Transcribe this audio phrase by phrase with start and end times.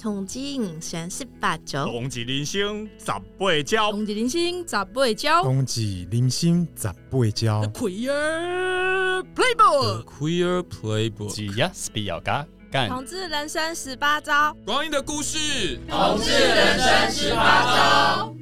[0.00, 7.62] 同志人生十八招，同志人生十八招，同志人生十八招，同志人生十八招。
[7.74, 12.88] Queer Playbook，Queer Playbook，只要是比较嘎干。
[12.88, 15.78] 同志人生十八招，光阴的故事。
[15.86, 18.34] 同志人生十八招。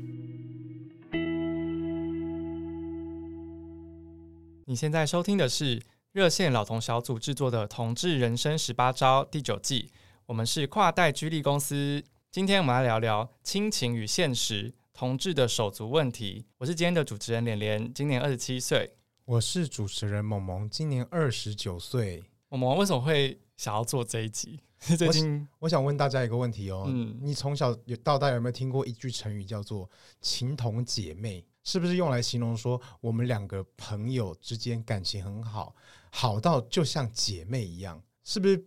[4.65, 5.83] 你现在收听的是
[6.13, 9.91] 热线老同小组制作的《同志人生十八招》第九季。
[10.29, 16.45] 我们是跨代居力公司，今天我们来聊聊亲情与现实同志的手足问题。
[16.59, 18.93] 我是今天的主持人连连，今年二十七岁。
[19.25, 22.23] 我是主持人萌萌，今年二十九岁。
[22.51, 24.61] 萌萌为什么会想要做这一集？
[24.99, 29.91] 最近我，我想问大家一个问题哦，嗯，你从小到大有没有听过一句成语叫做
[30.21, 31.43] “情同姐妹”？
[31.65, 35.75] 是不是用来形容说我们两个朋友之间感情很好，
[36.11, 38.03] 好到就像姐妹一样？
[38.25, 38.63] 是不是？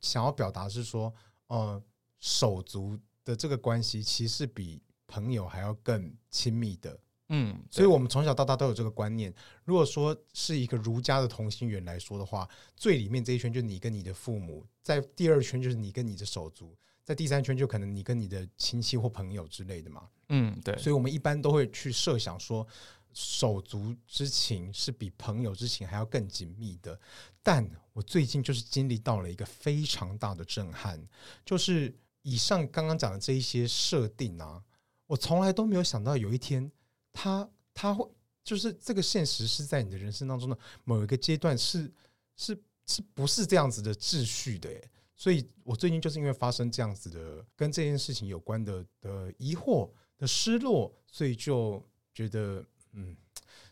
[0.00, 1.12] 想要表达是说，
[1.48, 1.82] 呃，
[2.18, 9.32] 手足的这个关系其实比朋友还要更亲密的，嗯，所以我们从小到大都有这个观念。
[9.64, 20.76] 如果说是一个儒家的同心圆来说的话，最里面这一圈就是你跟你的父母，在第二圈就是你跟你的手足，在第三圈就可能你跟你的亲戚或朋友之类的嘛，嗯，对。
[20.76, 22.66] 所以我们一般都会去设想说，
[23.20, 26.96] 手足之情是比朋友之情还要更紧密的，
[27.42, 31.04] 但我最近就是经历到了一个非常大的震撼，
[31.44, 34.62] 就是以上刚刚讲的这一些设定啊，
[35.08, 36.70] 我从来都没有想到有一天
[37.12, 38.08] 他他会
[38.44, 41.92] 就是这个现实是在你的人生当中的某一个阶段是
[42.36, 44.70] 是是不是这样子的秩序的？
[45.16, 52.64] 所以我最近就是因为发生这样子的跟这件事情有关的的疑惑的失落，所以就觉得。
[52.98, 53.16] 嗯，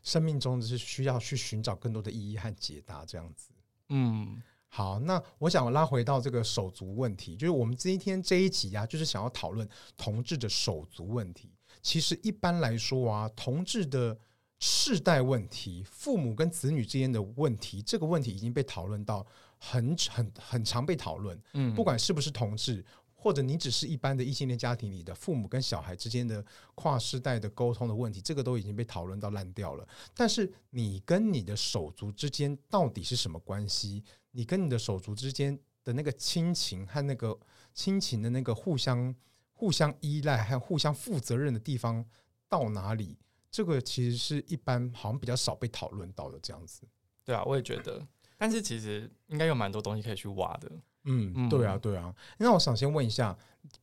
[0.03, 3.51] 生命中是需要去寻找更多的意义和解答，这样子。
[3.89, 11.51] 嗯，好，那我想拉回到这个手足问题，就是我们今天这一集啊，就是想要讨论同志的手足问题。
[11.83, 14.19] 其实一般来说啊，同志的
[14.59, 19.27] 世代问题，父母跟子女之间的问题，这个问题已经被讨论到
[19.59, 21.41] 很很很常被讨论。
[21.55, 22.85] 嗯，不管是不是同志。
[23.27, 26.45] 或者你只是一般的异性恋家庭里的父母跟小孩之间的
[26.77, 29.85] 跨世代的沟通的问题，这个都已经被讨论到烂掉了。
[30.15, 34.05] 但是你跟你的手足之间到底是什么关系？
[34.31, 37.37] 你跟你的手足之间的那个亲情和那个
[37.75, 39.13] 亲情的那个互相
[39.55, 42.07] 互相依赖和互相负责任的地方
[42.49, 43.19] 到哪里？
[43.51, 46.83] 这个其实是一般好像比较少被讨论到的这样子。
[47.25, 48.07] 对啊，我也觉得。
[48.39, 50.71] 但是其实应该有蛮多东西可以去挖的。
[51.07, 52.15] 嗯，对啊，对啊。
[52.39, 53.37] 那我想先问一下，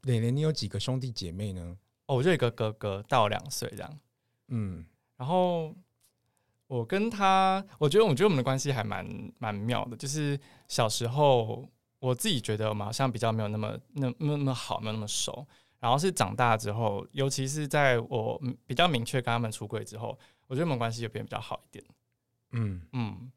[0.03, 1.75] 蕾蕾，你有几个兄弟姐妹呢？
[2.05, 3.99] 哦，我就有一个哥哥，大我两岁这样。
[4.49, 4.85] 嗯，
[5.15, 5.73] 然后
[6.67, 9.07] 我跟他，我觉得，我觉得我们的关系还蛮
[9.39, 9.95] 蛮妙的。
[9.95, 11.65] 就是小时候，
[11.99, 15.47] 我自己觉得我们好像比较没有那么那那么好，没有那么熟。
[15.79, 20.17] 然后是长大之后，尤其是在我比较明确跟他们出柜之后，
[20.47, 21.85] 我觉得我们关系就变比较好一点。
[22.51, 23.31] 嗯嗯。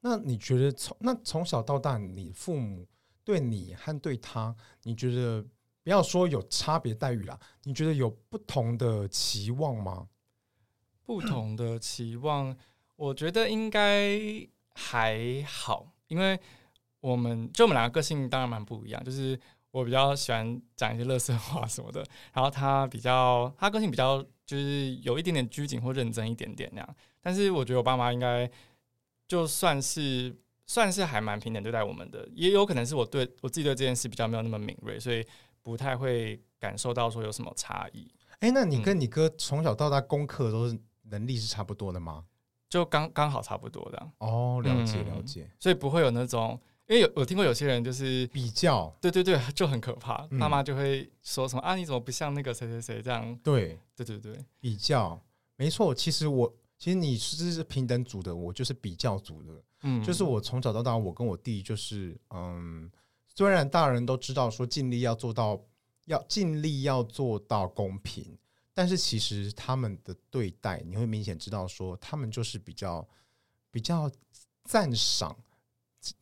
[0.00, 2.86] 那你觉得从那从小到大，你父母？
[3.28, 5.44] 对你和对他，你觉得
[5.82, 10.08] 不要说有差别待遇啦，你觉得有不同的期望吗？
[11.04, 12.56] 不同的期望，
[12.96, 14.18] 我觉得应该
[14.72, 16.40] 还好，因为
[17.00, 19.38] 我们就我们两个个性当然蛮不一样，就是
[19.72, 22.02] 我比较喜欢讲一些乐色话什么的，
[22.32, 28.50] 然后他比较他个性比较就是有一点点拘谨或认真一点点那样，但是我觉得我爸妈应该
[29.26, 30.34] 就算是。
[30.68, 35.26] 算是还蛮平等对待我们的，也有可能是我对我自己对这件事比较没有那么敏锐，所以
[35.62, 38.06] 不太会感受到说有什么差异。
[38.40, 42.24] 哎、欸，那你跟你哥从小到大功课都是能力是差不多的吗？
[42.68, 44.10] 就刚刚好差不多的。
[44.18, 45.50] 哦，了解了解、嗯。
[45.58, 50.18] 所以不会有那种，因为有我听过有些人就是比较，对对对，就很可怕。
[50.38, 53.34] 爸妈就会说什么、嗯、啊，你怎么不像那个谁谁谁这样？
[53.42, 55.18] 对对对对，比较
[55.56, 55.94] 没错。
[55.94, 59.62] 其实我其实你是平等组的，我就是比较组的。
[59.82, 62.90] 嗯，就是我从小到大，我跟我弟就是，嗯，
[63.26, 65.60] 虽然大人都知道说尽力要做到，
[66.06, 68.36] 要尽力要做到公平，
[68.72, 73.06] 但是其实他们的对待，你会明显知道说，他们就是比较
[73.70, 74.10] 比较
[74.64, 75.36] 赞赏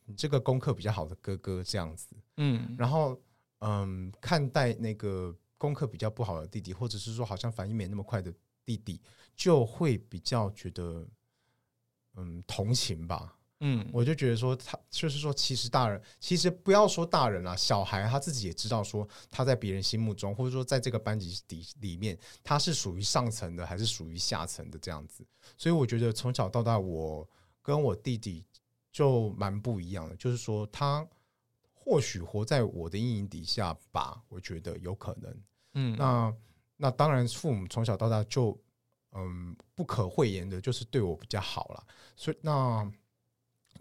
[0.05, 3.19] 你这个功课比较好的哥哥这样子，嗯，然后
[3.59, 8.33] 嗯，看待那个功课比较不好的弟弟，或者是说好像反应没那么快的
[8.65, 9.01] 弟弟，
[9.37, 11.07] 就会比较觉得，
[12.15, 13.35] 嗯，同情吧。
[13.59, 25.25] 嗯，我就觉得说，他就是说，其实大人，其实不要说大人啊，小孩他自己也知道说，他在别人心目中，或者说在这个班级底里面，他是属于上层的还是属于下层的这样子。
[25.57, 27.27] 所以我觉得从小到大，我
[27.63, 28.45] 跟我弟弟
[28.91, 31.07] 就蛮不一样的，就是说他
[31.73, 35.41] 或许活在我的阴影底下吧，我觉得有可能。
[35.73, 36.33] 嗯，那
[36.75, 38.55] 那当然，父母从小到大就
[39.13, 42.89] 嗯不可讳言的，就是对我比较好了，所以那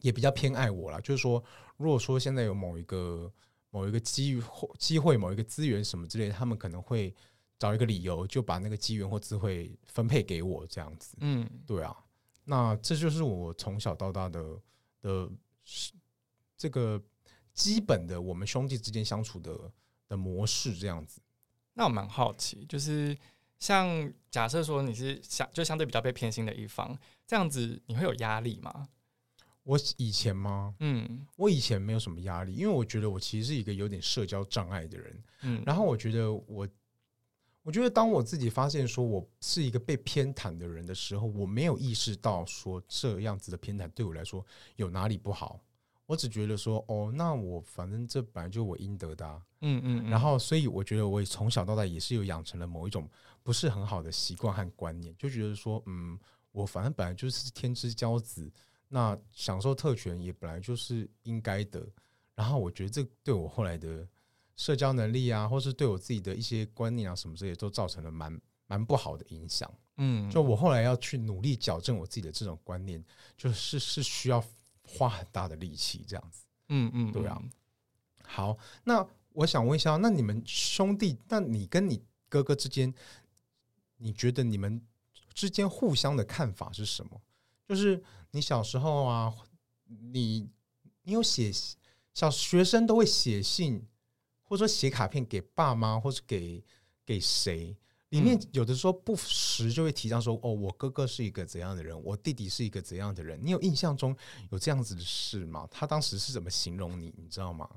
[0.01, 1.01] 也比较偏爱我了。
[1.01, 1.43] 就是说，
[1.77, 3.33] 如果说现在有某一个
[3.71, 7.15] 某一个机遇或机会，某一个资源什么之类的，他们可能会
[7.59, 11.17] 找一个理由就把那个机缘或机会分配给我这样子。
[11.21, 11.97] 嗯，对啊，
[12.45, 14.61] 那这就是我从小到大的
[15.03, 15.31] 的
[16.57, 17.03] 这个
[17.53, 19.73] 基本的我们兄弟之间相处的
[20.09, 21.21] 的模式这样子。
[21.75, 23.17] 那我蛮好奇，就是
[23.59, 28.89] 像假设说你是相就相对比较被偏心的一方，这样子你会有压力吗？
[29.65, 30.75] 我以前吗？
[30.79, 35.25] 嗯，我以前没有什么压力，因为我觉得我其实是一个有点社交障碍的人。
[35.43, 36.69] 嗯，然后我觉得我，
[37.63, 44.45] 我觉得当我自己发现说我是一个被偏袒的人的时候，我没有意识到说这样子的偏袒对我来说
[44.77, 45.59] 有哪里不好。
[46.07, 53.11] 我只觉得说，哦，那我反正这本来就我应得的啊，嗯，嗯嗯，然后所以我觉得我从小到大也是有养成了某一种
[53.47, 56.19] 不是很好的习惯和观念，就觉得说，嗯，
[56.51, 58.53] 我反正本来就是天之骄子，
[58.89, 61.87] 那享受特权也本来就是应该的。
[62.35, 64.05] 然后我觉得这对我后来的
[64.57, 69.73] 社交能力啊，或是对我自己的一些观念啊什么这些，都造成了蛮蛮不好的影响。
[69.99, 73.03] 嗯，就我后来要去努力矫正我自己的这种观念，
[73.37, 74.45] 就是是需要。
[74.89, 77.43] 花很大的力气，这样子，嗯嗯，对啊。
[78.23, 82.95] 好，那我想问一下，那你们兄弟，那你跟你哥哥之间，
[83.97, 84.81] 你觉得你们
[85.35, 87.21] 之间互相的看法是什么？
[87.69, 89.35] 就是你小时候啊，
[89.87, 90.49] 你
[91.03, 91.51] 你有写
[92.15, 93.87] 小学生都会写信，
[94.43, 96.65] 或者说写卡片给爸妈，或是给
[97.05, 97.77] 给谁？
[98.11, 104.17] 里面有的时候不时就会提到说：“哦，我哥哥是一个怎样的人，我弟弟是一个怎样的人。”你有印象中
[104.51, 105.67] 有这样子的事吗？
[105.71, 107.13] 他当时是怎么形容你？
[107.17, 107.69] 你知道吗？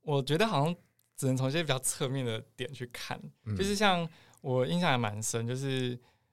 [0.00, 0.74] 我觉得好像
[1.14, 4.08] 只能从一些比较侧面的点去看，嗯、就是像
[4.46, 5.90] 我印象还蛮深，就是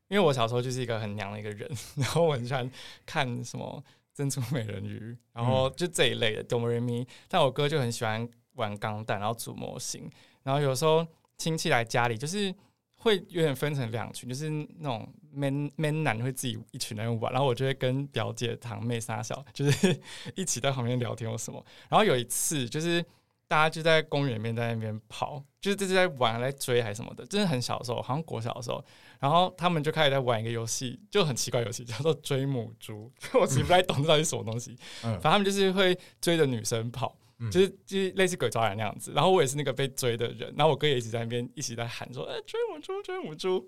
[0.07, 2.69] 因为我小时候就是一个很娘的一个人， 然后我很喜欢
[3.05, 3.83] 看什么
[4.17, 4.99] 《珍珠美人鱼》，
[5.33, 7.07] 然后就这一类的哆瑞咪。
[7.27, 10.09] 但我哥就很喜欢玩钢弹，然后组模型，
[10.43, 11.05] 然后有时候。
[11.35, 12.53] 亲戚来家里，就是
[12.95, 19.99] 会有点分成两群，就是那种 man man 男会自己一群人玩，然后我就会跟表姐堂妹撒小，就是
[20.37, 21.61] 一起在旁边聊天或什么。
[21.89, 23.03] 然后有一次，就是
[23.47, 28.83] 大家就在公园里面在那边跑，就是这是在玩在追还是什么的，真的很小的时候，好像国小的时候，
[29.19, 33.11] 然后他们就开始在玩一个游戏，就很奇怪游戏，叫做追母猪。
[33.39, 37.15] 我其实不太懂这到底是什么东西，反正他们就是会追着女生跑。
[37.51, 43.67] 就是就是类似鬼抓人那样子，然后我也是那个被追的人，然后我哥也一直在那边一直在喊说：“哎，追母猪，追母猪。”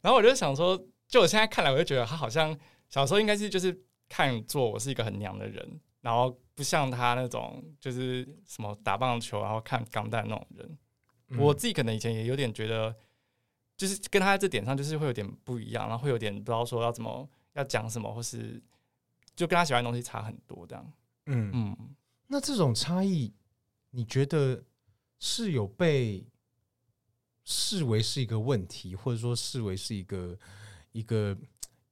[0.00, 2.56] 然后我就想说，就我现在看来，我就觉得他好像
[2.88, 3.76] 小时候应该是就是
[4.08, 10.78] 看作我是一个很娘的人，然后不像他那种就是什么打棒球然后看钢弹那种人。
[11.38, 12.92] 我自己可能以前也有点觉得，
[13.76, 18.62] 就是跟他在这点上就是会有点不一样，然后会有点不知道说要怎么要讲什么，或是
[19.34, 20.92] 就跟他喜欢的东西差很多这样。
[21.26, 21.94] 嗯嗯。
[22.28, 23.32] 那这种差异，
[23.90, 24.64] 你觉得
[25.18, 26.24] 是有被
[27.44, 30.38] 视为是一个问题，或者说视为是一个
[30.92, 31.36] 一个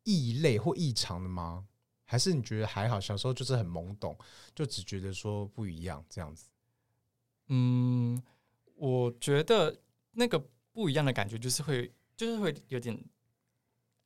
[0.04, 1.66] 异类或异常的吗？
[2.14, 3.00] 还是你觉得还好？
[3.00, 4.16] 小时候就是很懵懂，
[4.54, 6.48] 就只觉得说不一样这样子。
[7.48, 8.22] 嗯，
[8.76, 9.76] 我觉得
[10.12, 10.38] 那个
[10.70, 12.96] 不一样的感觉，就是会就是会有点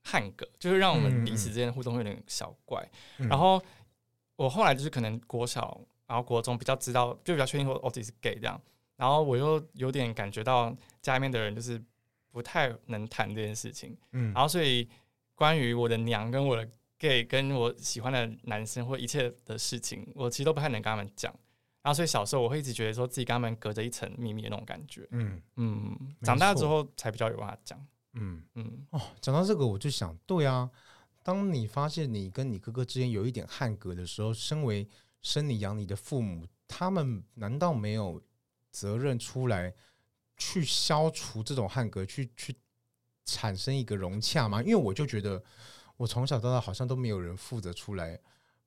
[0.04, 2.90] 汉格，就是让我们彼此之间互动会有点小怪。
[3.18, 3.62] 然后
[4.37, 5.78] 我后来就是可能国小。
[6.06, 8.59] 然后国中比较知道，就比较确定说哦自己是 gay 这样。
[8.97, 11.78] 然后我又有点感觉到家里面的人就是
[12.30, 13.94] 不太能谈这件事情。
[14.12, 14.32] 嗯。
[14.32, 14.88] 然后所以
[15.35, 16.66] 关于我的娘跟我的
[16.99, 21.33] gay 跟我喜欢的男生或一切的事情，我其实都不太能跟他们讲。
[21.83, 25.07] 然后所以小时候我会一直觉得说自己跟他们隔着一层秘密的那种感觉。
[25.12, 26.14] 嗯嗯。
[26.23, 27.87] 长大之后才比较有办法讲。
[28.14, 28.87] 嗯嗯。
[28.90, 30.69] 哦，讲到这个我就想，对啊，
[31.23, 34.87] 当你发现你跟你哥哥之间有一点汉格的时候，身为
[35.23, 38.21] 生你养你的父母，他们难道没有
[38.71, 39.73] 责任出来
[40.37, 42.55] 去消除这种汉格，去去
[43.25, 44.61] 产生一个融洽吗？
[44.62, 45.43] 因为我就觉得，
[45.99, 48.19] 我从小到大好像都没有人负责出来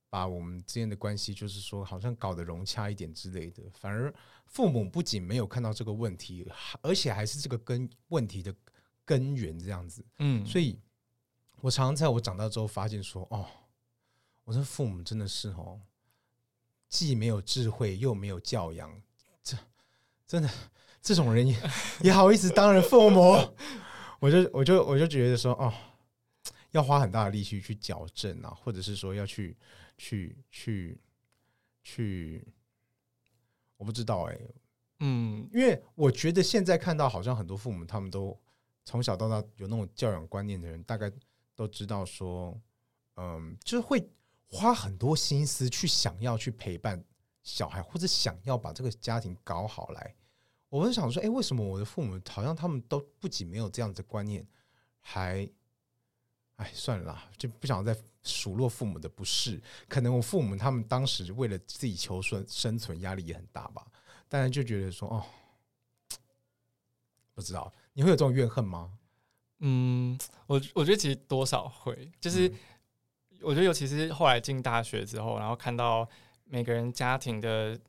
[0.08, 3.64] 把我们之间的关系，就是说好像搞得融洽一点之类的。
[3.74, 4.14] 反而
[4.46, 6.48] 父母不仅没有看到这个问题，
[6.84, 8.54] 而且还是这个根问题的
[9.04, 10.06] 根源这样子。
[10.20, 10.80] 嗯，所以
[11.62, 13.48] 我常常在我长大之后发现说，哦，
[14.44, 15.82] 我的父母真的是哦。
[16.90, 19.02] 既没有智慧，又没有教养，
[19.42, 19.58] 这
[20.28, 20.50] 真的
[21.02, 21.58] 这种人也
[22.04, 23.56] 也好意思当人父母？
[24.20, 25.74] 我就我就我就觉得说，哦，
[26.72, 29.58] 要花很大的力气去矫正啊，或者是说要去
[29.98, 31.02] 去去
[31.84, 32.48] 去
[33.78, 34.56] 我不知道哎、欸，
[35.00, 38.40] 嗯，因为我觉得现在看到好像很多父母他们都
[38.86, 41.12] 从小到大有那种教养观念的人，大概
[41.56, 42.60] 都知道说，
[43.16, 44.10] 嗯，就是会
[44.48, 47.04] 花很多心思去想要去陪伴
[47.44, 50.16] 小孩，或者想要把这个家庭搞好来。
[50.70, 54.48] 我们想说，哎，为什么我的父母好像他们都不仅没有这样子的观念，
[55.00, 55.50] 还，
[56.62, 59.62] 哎，算了啦，就不想再数落父母的不是。
[59.90, 63.86] 可能我父母他们当时为了自己求生生存，压力也很大吧。
[64.30, 65.26] 但是就觉得说，哦，
[67.34, 68.92] 不知道你会有这种怨恨吗？
[69.60, 72.52] 嗯，我我觉得其实多少会，就是
[73.42, 76.08] 我觉得尤其是后来进大学之后，然后看到
[76.46, 77.80] 每个人家庭的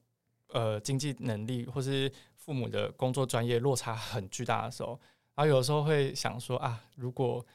[0.48, 2.12] 呃经济能力或是。
[2.44, 5.00] 父母的工作专业落差很巨大的时候，
[5.36, 7.46] 然后有时候会想说啊，如果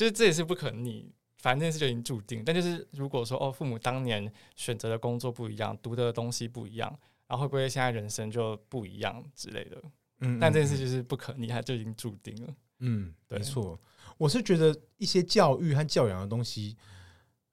[0.00, 2.42] 就是这也是不可逆，反正这件事就已经注定。
[2.42, 6.88] 但就是如果说哦，父母当年选择的工作不一样，读的东西不一样，
[7.26, 9.76] 然后会不会现在人生就不一样之类的？
[10.20, 12.54] 嗯，嗯，但这件事就是不可逆，它就已经注定了。
[12.78, 13.78] 嗯，没错。
[14.16, 16.78] 我是觉得一些教育和教养的东西，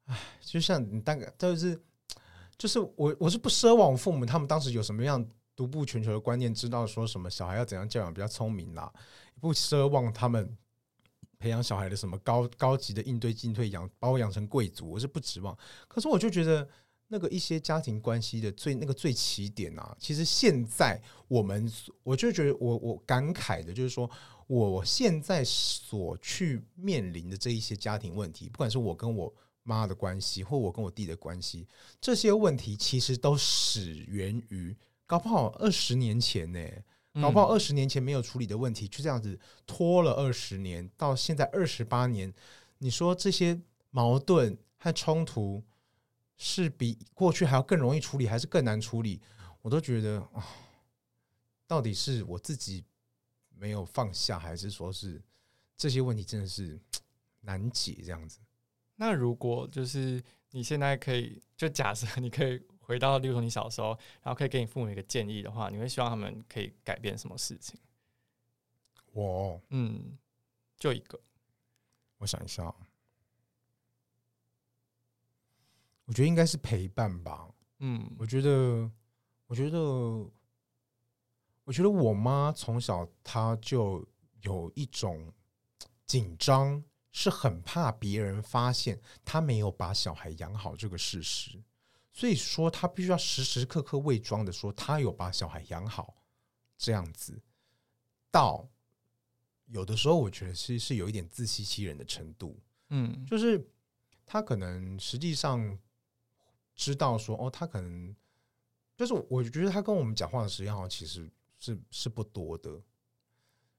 [0.06, 1.78] 唉，就像你大概就是
[2.56, 5.28] 就是我我是不奢望父母他们当时有什么样。
[5.54, 8.92] 独步全球的观念，知道说什么小孩要怎样教养比较聪明啦，
[9.40, 10.56] 不奢望他们
[11.38, 15.56] 培养小孩的什么高高级的应对进退养，把我养成贵族，我是不指望。
[15.86, 16.68] 可是我就觉得
[17.08, 24.10] 那个一些家庭关系的最那个最起点啊，其实现在我们我就觉得我我感慨的就是说，
[24.46, 31.66] 我现在所去面临的这一些家庭问题，不管是我跟我妈的关系，或我跟我弟的关系，
[32.00, 34.76] 这些问题其实都始源于。
[35.06, 36.60] 搞不好二十年前呢、
[37.20, 42.32] 搞不好二十年前没有处理的问题，就这样子拖了二十年，到现在二十八年，
[42.78, 43.60] 你说这些
[43.90, 45.62] 矛盾和冲突
[46.36, 49.20] 是比过去还要更容易处理，还是更难处理？
[49.62, 50.46] 我都觉得啊，
[51.66, 52.84] 到底是我自己
[53.56, 55.22] 没有放下，还是说是
[55.76, 56.78] 这些问题真的是
[57.40, 58.38] 难解这样子？
[58.96, 62.62] 那如果就是你现在可以，就假设你可以。
[62.88, 63.88] 回到，例如说你小时候，
[64.22, 67.78] 然后可以给你父母一个建议的话，你会希望他们可以改变什么事情？
[69.12, 70.16] 我，嗯，
[70.78, 71.20] 就一个，
[72.16, 72.74] 我想一下，
[76.06, 77.52] 我觉得应该是陪伴吧。
[77.80, 78.90] 嗯，我觉得，
[79.46, 79.78] 我觉得，
[81.64, 84.02] 我觉得我妈从小她就
[84.40, 85.30] 有一种
[86.06, 91.62] 紧张，是很怕别人发现她没有把小孩养好这个事实。
[92.18, 96.16] 所以说，他必须要时时刻刻伪装的说他有把小孩养好，
[96.76, 97.40] 这样子。
[98.28, 98.68] 到
[99.66, 102.58] 有的时候，我觉得其实是有一点自欺欺人的程度。
[102.88, 103.64] 嗯，就是
[104.26, 105.78] 他可能实际上
[106.74, 108.12] 知道说，哦，他可能
[108.96, 112.82] 就是我觉得他跟我们讲话的时间好像其实是是不多的，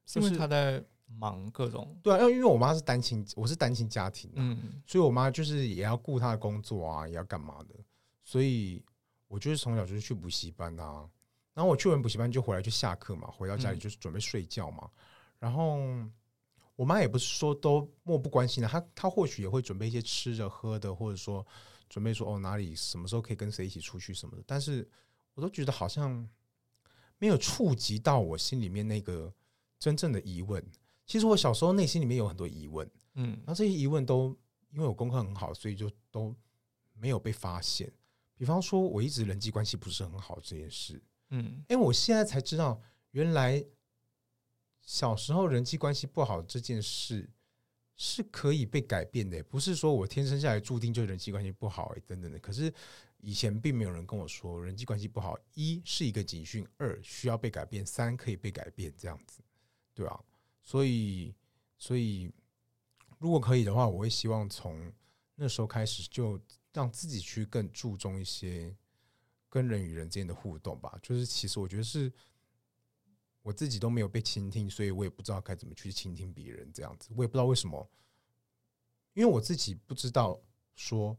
[0.06, 1.94] 是因为他在忙各种。
[2.02, 7.74] 对啊，因为因为我妈是单亲，我是单亲家庭，嗯，所以我妈就是也要顾她的工作啊，也要干嘛的。
[8.30, 8.80] 所以，
[9.26, 11.10] 我就是从小就是去补习班啊，
[11.52, 14.88] 然后我去完补习班就回来就下课嘛，回到家里就是准备睡觉嘛。
[15.40, 15.80] 然后
[16.76, 21.44] 我妈也不是说都漠不关心的，她她或许也会准备一些吃的喝的，或者说
[21.88, 24.44] 准备说哦哪里什么时候可以跟谁一起出去什么的。
[24.46, 24.88] 但是
[25.34, 26.24] 我都觉得好像
[27.18, 29.34] 没有触及到我心里面那个
[29.76, 30.64] 真正的疑问。
[31.04, 34.38] 其实我小时候内心里面有很多疑问，嗯，然后这些疑问都
[34.70, 36.32] 因为我功课很好，所以就都
[36.94, 37.92] 没有被发现。
[38.40, 42.80] 比方说，我一直人际关系不是很好这件事，嗯，因为我现在才知道，
[43.10, 43.62] 原来
[44.80, 47.28] 小时候人际关系不好这件事
[47.96, 52.38] 是可以被改变的，不是说我天生下来注定就人际关系不好，等等的。
[52.38, 52.72] 可是
[53.18, 59.42] 以前并没有人跟我说，人际关系不好，一是一个警讯，二需要被改变，三可以被改变，这样子，
[59.92, 60.18] 对啊？
[60.62, 61.34] 所以，
[61.76, 62.32] 所以
[63.18, 64.90] 如果可以的话，我会希望从
[65.34, 66.40] 那时候开始就。
[66.72, 68.76] 让自己去更注重一些
[69.48, 70.98] 跟人与人之间的互动吧。
[71.02, 72.12] 就是其实我觉得是
[73.42, 77.10] 我自己都没有被倾听，所以我也不知道该怎么去倾听别人这样子。
[77.16, 77.90] 我也不知道为什么，
[79.14, 80.40] 因为我自己不知道
[80.76, 81.16] 说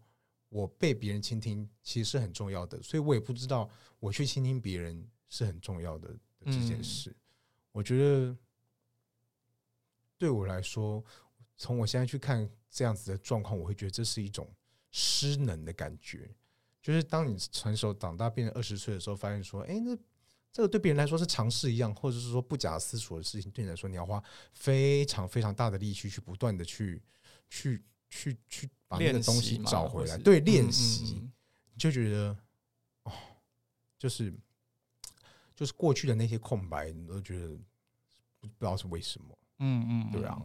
[0.49, 7.15] 我被别人倾听其实是很重要的，所以我也不知道我去倾听别人是很重要的的这件事。
[7.71, 8.37] 我觉得
[10.17, 11.03] 对我来说，
[11.57, 14.49] 从我现在去看这样子的状况，我会觉得这是一种。
[14.91, 16.29] 失能的感觉，
[16.81, 19.97] 就是当你成熟长大变成二十岁的时候，发现说，哎，那
[20.51, 24.21] 这个对别人来说是尝试一样，或者是说不假思索的事情，对你来说，你要花
[24.53, 27.01] 非常非常大的力气去不断的去
[27.49, 31.21] 去去去把那个东西找回来，对，练习，
[31.73, 32.37] 你就觉得
[33.03, 33.13] 哦，
[33.97, 34.33] 就是
[35.55, 37.47] 就是过去的那些空白，你都觉得
[38.39, 39.37] 不知道是为什么。
[39.59, 40.41] 嗯嗯，对啊。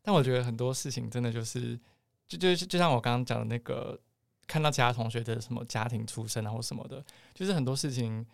[0.00, 1.78] 但我觉得很多事情真的就是，
[2.28, 3.98] 就就就像我刚刚讲的那个，
[4.46, 7.04] 看到其他同学的什么家庭出身啊或什么的，
[7.34, 8.24] 就是很多事情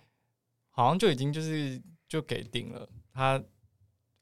[0.70, 3.42] 好像就已经就是就给定了，他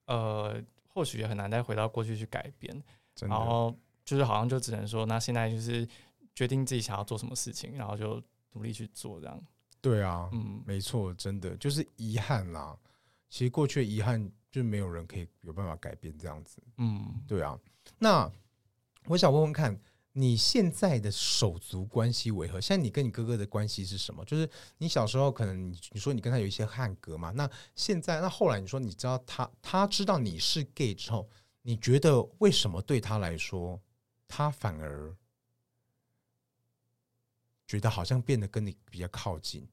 [0.07, 2.83] 呃或许也很难再回到过去去改变，
[3.21, 3.75] 然后
[4.05, 5.89] 就是好像就只能说，那现在就是
[6.35, 8.23] 决定自己想要做什么事情，然后就
[8.53, 9.43] 努力去做这样。
[9.81, 12.77] 对啊，嗯，没错，真的就是遗憾啦。
[13.29, 14.31] 其实过去的遗憾。
[14.51, 17.57] 就没有人可以有办法改变这样子，嗯，对啊。
[18.01, 18.29] 那
[19.11, 19.77] 我想问问看，
[20.13, 22.61] 你现在的手足关系为何？
[22.61, 24.25] 现在你跟你哥哥的关系是什么？
[24.25, 24.49] 就是
[24.79, 27.33] 你小时候可能你你说你跟他有一些汉格嘛？
[27.33, 31.29] 那现在那后来你说你知道他他知道你是 gay 之后，
[31.63, 33.81] 你觉得为什么对他来说，
[34.29, 35.13] 他反而
[37.67, 39.67] 觉得好像变得跟你比较靠近？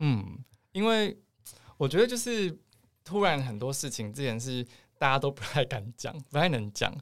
[0.00, 0.38] 嗯，
[0.72, 1.18] 因为
[1.78, 2.58] 我觉得就是。
[3.04, 4.64] 突然很多事情之前是
[4.96, 6.96] 大家都不太敢讲，不太能讲。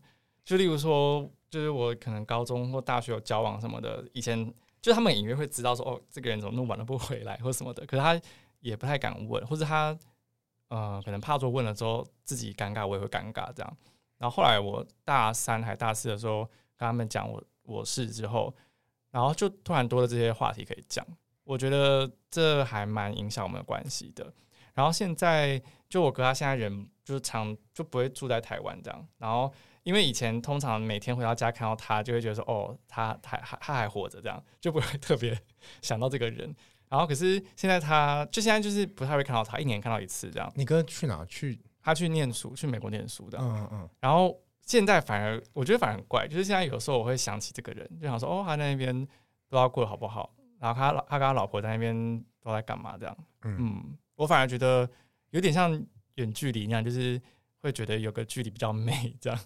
[0.47, 7.85] 就例如说，就是我可能高中或大学有交往什么的，以前就他们隐约会知道说，哦，这个人怎么那么晚都不回来或什么的。
[7.85, 8.21] 可是他
[8.61, 9.99] 也不太敢问，或者他
[10.69, 13.77] 呃，可能怕说问了之后自己尴尬，我也会尴尬这样。
[14.17, 16.45] 然后后来我大三还大四的时候
[16.77, 18.55] 跟他们讲我我是之后，
[19.11, 21.07] 然后就突然多了这些话题可以讲。
[21.45, 24.33] 我觉得这还蛮影响我们的关系的。
[24.75, 25.63] 然后现在。
[25.91, 29.53] 就我哥他现在人就是常就不会住在台湾这样，然后
[29.83, 35.39] 因为以前通常每天回到家看到他就会觉得说哦，他他还他还活着这样，就不会 特别
[35.83, 36.55] 想到这个人。
[36.89, 40.53] 然后可是现在他就现在就是不太会看到他，一年看到一次这样。
[40.55, 41.59] 你哥去哪去？
[41.83, 43.39] 他去念书，去美国念书的。
[43.39, 43.89] 嗯嗯嗯。
[44.01, 53.17] 然后现在反而我觉得反而很怪，就是现在有时候我会想起这个人，就想说哦，他在那边不知道过得好不好，然后他他跟他老婆在那边都在干嘛这样。
[53.43, 54.89] 嗯，嗯，我反而觉得。
[55.33, 55.81] 有点像
[56.17, 57.23] 远距离那样，就是
[57.61, 59.39] 会觉得有个距离比较美，这样。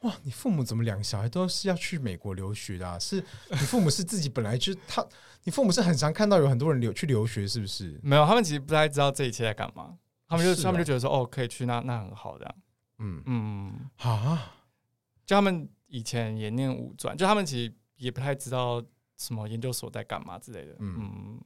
[0.00, 2.98] 哇，你父母怎么两个小孩都是要去美国留学的啊？
[2.98, 3.16] 是
[3.50, 5.04] 你父母是自己本来就他，
[5.44, 7.98] 你父母是很常看到有很多人留去留学，是不是？
[8.02, 9.98] 没有，他们其实不太知道这一切在干嘛。
[10.28, 12.54] 他们就、啊、他们就觉得说，哦，可以去那那很好，这样。
[12.98, 14.52] 嗯嗯，好啊。
[15.24, 18.84] 就他们以前也念五专，就他们其实也不太知道
[19.16, 20.76] 什么研究所在干嘛之类的。
[20.80, 20.96] 嗯。
[20.98, 21.40] 嗯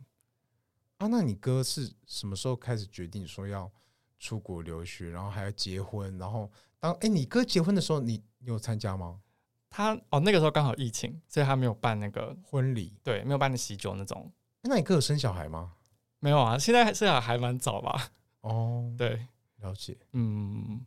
[0.98, 3.70] 啊，那你哥是什么时候开始决定说要
[4.18, 6.16] 出国留学，然后还要结婚？
[6.18, 9.20] 然后当哎，你哥结婚的时候，你有参加吗？
[9.68, 14.32] 他哦，那个时候刚好疫情，所以他没有办那个婚礼，对，没有办的喜酒那种。
[14.62, 15.74] 那你哥有生小孩吗？
[16.18, 18.10] 没有啊，现在生小孩还蛮早吧？
[18.40, 19.26] 哦， 对，
[19.58, 19.96] 了解。
[20.12, 20.84] 嗯，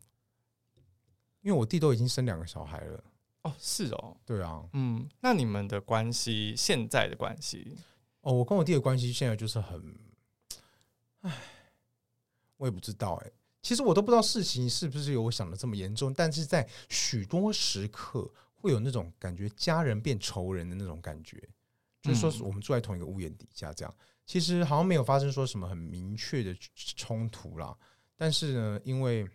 [1.41, 3.03] 因为我弟都已经生两个小孩了。
[3.43, 4.63] 哦，是哦，对啊。
[4.73, 7.77] 嗯，那你们的关系，现在的关系？
[8.21, 9.95] 哦，我跟我弟的关系现在就是很，
[11.21, 11.31] 唉，
[12.57, 13.31] 我也不知道哎。
[13.63, 21.41] 其实我都不知道事情是不是有我想的这么严重，但是在许多时刻会有那种感觉，家人变仇人的那种感觉，
[22.01, 23.95] 就是说是我们住在同一个屋檐底下这样。
[24.27, 26.55] 其实好像没有发生说什么很明确的
[26.95, 27.75] 冲突啦，
[28.15, 29.27] 但是呢，因为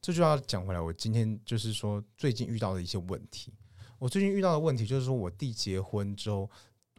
[0.00, 3.54] 这就要讲回来，我今天就是说最近遇到的一些问题。
[3.98, 6.50] 我最近遇到的问题就是说我弟结婚之后。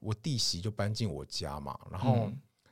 [0.03, 2.27] 我弟媳就搬进我家嘛，然后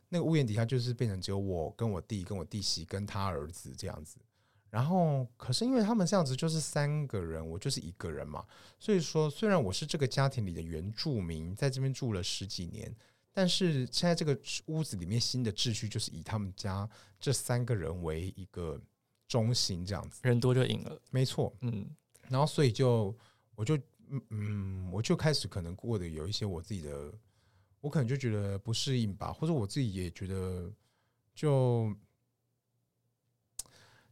[0.10, 4.17] 那个屋檐底下就是变成只有我跟我弟跟我弟媳跟他儿子这样子，
[4.69, 8.45] 然后可是因为他们这样子就是三个人，我就是一个人嘛，
[8.78, 12.93] 所以说虽然我是这个家庭里的原住民，在这边住了十几年，
[13.32, 18.80] 但是现在这个屋子里面新的秩序就是以他们家这三个人为一个
[19.28, 21.88] 中心这样子，人多就赢了，没错，嗯，
[22.28, 23.15] 然后所以就
[23.56, 23.78] 我就。
[24.12, 27.13] 嗯嗯，我就开始可能过得有一些我自己的，
[27.82, 30.72] 我可能就觉得不适应吧，或者我自己也觉得
[31.34, 31.94] 就，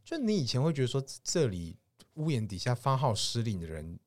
[0.04, 1.76] 就就你以前会觉得说这里
[2.14, 3.98] 屋檐底下发号施令的人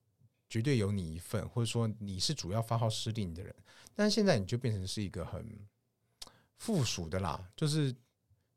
[0.49, 3.55] 绝对有你一份，或者说你是主要发号施令的人，
[3.95, 5.45] 但是现在你就变成是一个很
[6.57, 7.95] 附属的啦，就是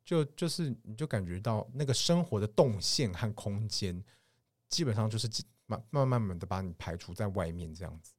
[0.05, 4.03] 就就是你就感觉到那个生活的动线和空间
[4.69, 5.29] 基本上就是。
[5.67, 8.13] 慢慢慢慢的把你排除在外面，这样子。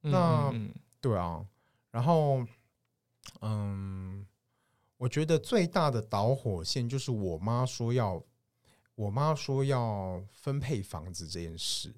[0.00, 0.50] 那
[0.98, 1.46] 对啊，
[1.96, 2.44] 然后
[3.40, 4.26] 嗯，
[4.98, 8.22] 我觉得最大的导火线就是我妈说要，
[8.94, 11.96] 我妈说要分配房子这件事。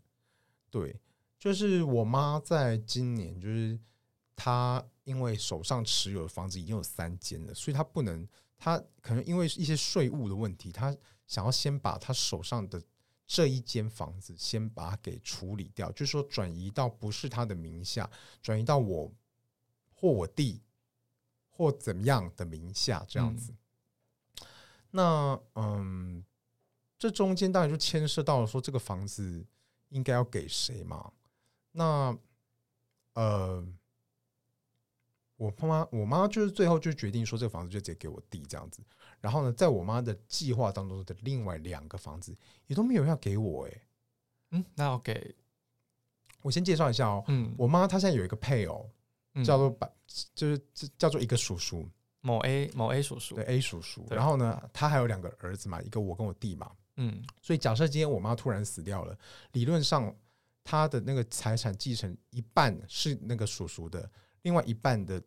[0.70, 0.94] 对，
[1.36, 3.76] 就是我妈在今年，就是
[4.36, 8.24] 她因为手上持有的房子已经有三间了，所以她不能，
[8.56, 12.80] 她可能因为一些税务的问题，她想要先把她手上的。
[13.30, 19.12] 这一间房子先把它给处理掉，就是说转移到不是他的名下，转移到我
[20.00, 20.62] 或我弟
[21.50, 23.52] 或怎么样的名下这样子。
[24.92, 26.24] 那嗯，
[26.96, 29.44] 这中间当然就牵涉到了说这个房子
[29.88, 31.12] 应该要给谁嘛？
[31.72, 32.16] 那
[33.14, 33.66] 呃，
[35.36, 38.80] 我妈妈我妈就是最后就决定说这个房子就直接给我弟这样子。
[39.20, 42.36] 然后呢，在我妈的计划当中的另外两个房子
[42.68, 43.82] 也都没有要给我哎、欸。
[44.52, 45.34] 嗯，那要给
[46.42, 47.24] 我先介绍一下哦。
[47.26, 48.88] 嗯，我妈她现在有一个配偶，
[49.44, 49.88] 叫做把，
[50.34, 50.60] 就是
[50.96, 51.88] 叫做一个叔叔，
[52.20, 54.06] 某 A 某 A 叔叔，对 A 叔叔。
[54.10, 56.70] 然后呢，他还有两个儿子嘛，一个我跟我弟嘛。
[56.96, 59.16] 嗯，所以假设今天我妈突然死掉了，
[59.52, 60.14] 理论上
[60.64, 64.10] 她的那个财产继承一半是那个叔叔的，
[64.42, 65.22] 另外一半的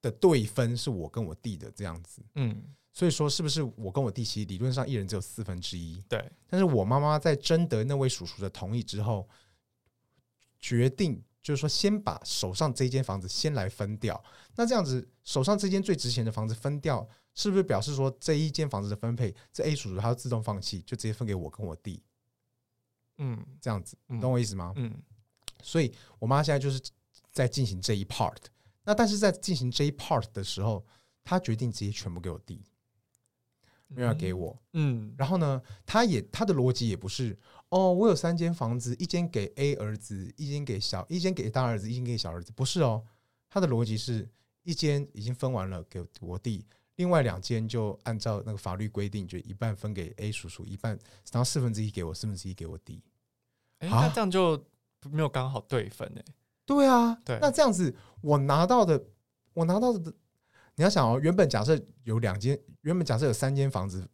[0.00, 2.22] 的对分是我跟我弟的这样子。
[2.34, 2.62] 嗯。
[2.94, 6.02] 所以说，是不是我跟我弟其实理论上一人只有四分之一？
[6.10, 6.22] 对。
[6.46, 9.26] 但是我妈妈在征得那位叔叔的同意之后，
[10.58, 14.22] 决定就是说，先把手上这间房子先来分掉。
[14.54, 22.02] 那这样子，手上这间最值钱的房子分掉，是不是表示说这一间房子的分配，这 A 叔叔他要自动放弃，就直接分给我跟我弟？
[23.18, 24.72] 嗯，这样子，懂我意思吗？
[24.76, 25.02] 嗯。
[25.62, 26.80] 所以我妈现在就是
[27.30, 28.36] 在进行这一 part。
[28.84, 30.84] 那但是在进行这一 part 的时候，
[31.24, 32.64] 她决定直接全部给我弟。
[33.94, 37.38] 没有要给我，嗯，然后呢，他也他的逻辑也不是
[37.72, 43.02] 哦，我有三间房子，一间给 A 儿子，一间给小，一间给大儿子，一间给小儿子，不是哦，
[43.48, 44.28] 他的逻辑是
[44.62, 50.92] 一间已经分完了给我弟，另外两间就按照那个法律规定，就一半分给 A 叔叔，一半
[51.32, 53.02] 然后四分之一给我，四分之一给我弟，
[53.78, 54.62] 哎，那这样就
[55.10, 56.22] 没有刚好对分哎，
[56.66, 59.02] 对啊，对，那这样子我拿到的，
[59.54, 60.12] 我拿到的。
[60.74, 64.08] 你要想哦，原本假设有两间，原本假设有三间房子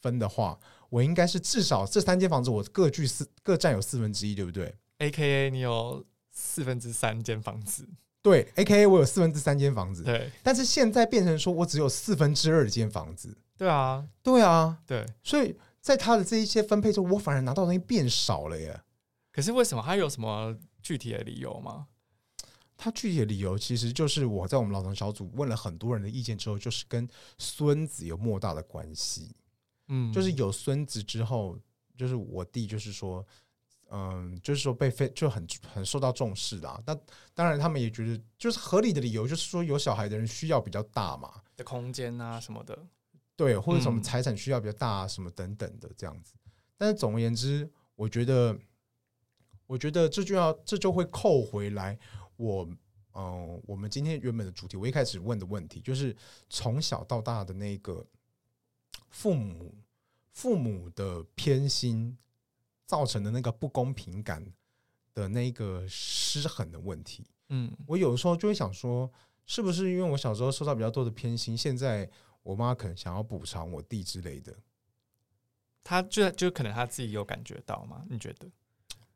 [0.00, 0.58] 分的话，
[0.92, 7.88] 我应该是至少这三间房子我各据四，各占有四分之一，对不对？AKA 你有四分之三间房子，
[8.20, 10.30] 对，AKA 我有四分之三间房子，对。
[10.42, 15.06] 但是现在变成说我只有四分之二间房子，对啊，对啊，对。
[15.22, 18.78] 所以在他的这一些分配中，我反而拿到的东西变少了耶。
[19.32, 19.82] 可是为什么？
[19.82, 21.86] 他有什么具体的理由吗？
[22.76, 29.34] 他具体的理由其实就是我在我们老唐小组问了很多人的意见之后，就是跟孙子有莫大的关系。
[29.94, 31.58] 嗯，就是有孙子之后，
[31.98, 33.24] 就是我弟，就是说，
[33.90, 36.82] 嗯，就是说被非就很很受到重视啦。
[36.86, 36.98] 那
[37.34, 42.78] 当然，他们也觉得就是合理的理由，就是说有小孩的人需要比较大嘛，的空间啊什么的，
[43.36, 46.32] 对，或者什么财产需要比较大啊，什么等等的这样子。
[46.78, 48.58] 但是总而言之，我觉得，
[49.66, 51.98] 我觉得这就要这就会扣回来。
[52.36, 52.66] 我
[53.14, 56.16] 嗯，我们今天原本的主题，我一开始问的问题就是
[56.48, 58.04] 从小到大的那个
[59.10, 59.74] 父母
[60.32, 62.18] 父母的偏心
[62.84, 64.52] 造成的那个不公平感
[65.14, 67.26] 的那个失衡的问题。
[67.50, 69.10] 嗯，我有时候就会想说，
[69.46, 72.10] 是不是因为我小时候受到比较多的偏心，现在
[72.42, 74.56] 我妈可能想要补偿我弟之类的？
[75.84, 78.04] 他就就可能他自己有感觉到吗？
[78.08, 78.50] 你觉得？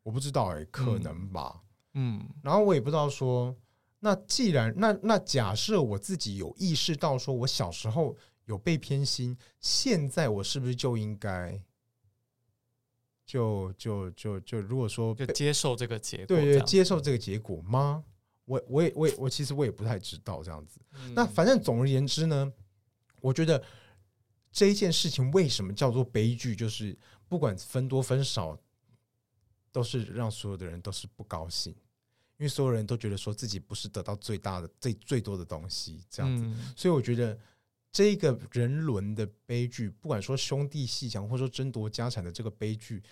[0.02, 1.62] 我不知道哎、欸，可能吧。
[1.94, 3.57] 嗯嗯，然后我也不知道说，
[4.00, 8.14] 那既然那那假设我自己有意识到说我小时候
[8.47, 11.61] 有被偏心，现在我是不是就应该
[13.25, 18.05] 就就就就如果说就接受这个结果，对对，接受这个结果吗？
[18.45, 20.81] 我我也我也我其实我也不太知道这样子。
[20.93, 22.53] 嗯、那反正总而言之呢，
[23.21, 23.63] 我觉得
[24.53, 26.97] 这一件事情为什么叫做悲剧，就是
[27.29, 28.57] 不管分多分少，
[29.73, 31.75] 都是让所有的人都是不高兴。
[32.39, 37.37] 因为所有人都觉得说自己不是得到最大的、最最多的东西，这样子，嗯、所以我觉得
[37.97, 43.03] 这个人伦的悲剧，不管说兄弟鬩墙，或者说争夺家产的这个悲剧，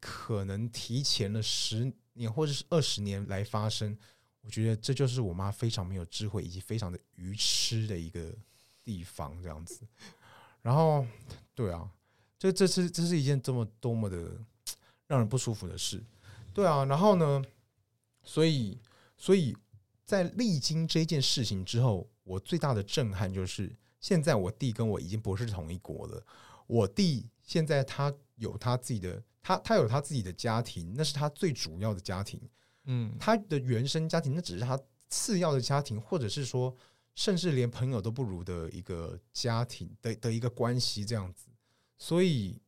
[0.00, 3.94] 可能提前了十年或者是二十年来发生。
[4.40, 8.34] 我觉得这就是我妈非常没有智慧以及非常的愚痴的一个
[8.82, 9.86] 地方，这样子。
[10.62, 11.06] 然后，
[11.54, 11.86] 对啊，
[12.38, 14.40] 这这是这是一件这么多么的
[15.06, 16.02] 让人不舒服的事，
[16.54, 16.86] 对啊。
[16.86, 17.44] 然后呢？
[18.22, 18.78] 所以，
[19.18, 19.54] 所以
[20.06, 23.70] 在历经这件事情之后，我最大的震撼就是，
[24.04, 26.22] 现在我弟跟我已经不是同一国了。
[26.66, 32.38] 我弟现在他有他自己的，他他有他自己的家庭，那是他最主要的家庭。
[32.84, 36.76] 嗯，他的原生家庭那只是他次要的家庭，或者是说，
[37.14, 41.46] 甚至连朋友都不如的一个家庭的的一个关系这样子。
[41.96, 42.60] 所以，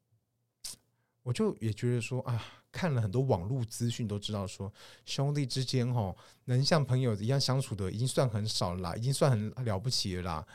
[1.23, 2.43] 我就也觉得说啊。
[2.73, 4.71] 看了很多网络资讯，都知道说
[5.07, 10.47] 兄弟之间哦，能像朋友一样相处的已经算很少了啦，已经算很了不起了啦。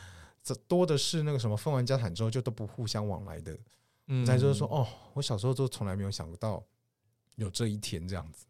[0.43, 3.57] 这多的是那个什么分完家产之后就都不互相往来的。
[4.07, 6.63] 嗯，再就是说哦，我小时候都从来没有想到
[7.35, 8.45] 有这一天这样子。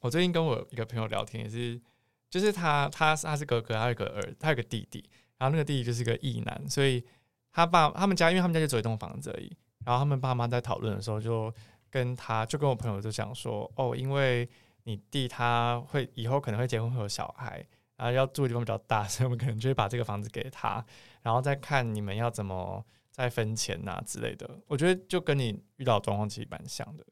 [0.00, 1.80] 我最近跟我一个朋友聊天，也是，
[2.28, 5.08] 就是他他他是哥哥，他有个儿，他有个弟弟，
[5.38, 7.04] 然后那个弟弟就是个异男，所以
[7.52, 9.56] 他爸他们家，因为他们家就只有一栋房子而已。
[9.84, 11.52] 然后他们爸妈在讨论的时候，就
[11.90, 14.48] 跟他就跟我朋友就讲说：“哦，因为
[14.84, 17.64] 你弟他会以后可能会结婚会有小孩，
[17.96, 20.84] 然后要住的地方比较大，所以我们可能就会把这个房子给他，
[21.22, 27.06] 然后再看你们要怎么再分钱呐之类的。”我觉得就跟你遇到的状况其实蛮像的，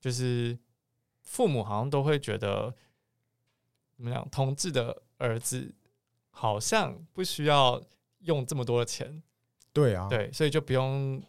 [0.00, 0.58] 就是
[1.22, 2.74] 父母好像都会觉得
[3.96, 5.74] 怎么讲，同志的儿子
[6.30, 7.82] 好像不需要
[8.20, 9.22] 用这么多的钱。
[9.72, 11.22] 对啊，对，所以就不用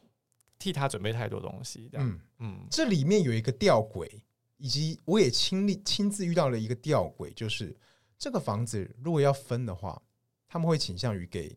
[0.57, 1.87] 替他准备太多东西。
[1.91, 4.09] 这样，嗯嗯，这里面有一个吊诡，
[4.57, 7.77] 以及我也亲历亲自遇到了一个吊诡，就是
[8.17, 10.01] 这个房子如果要分的话，
[10.47, 11.55] 他们会倾向于给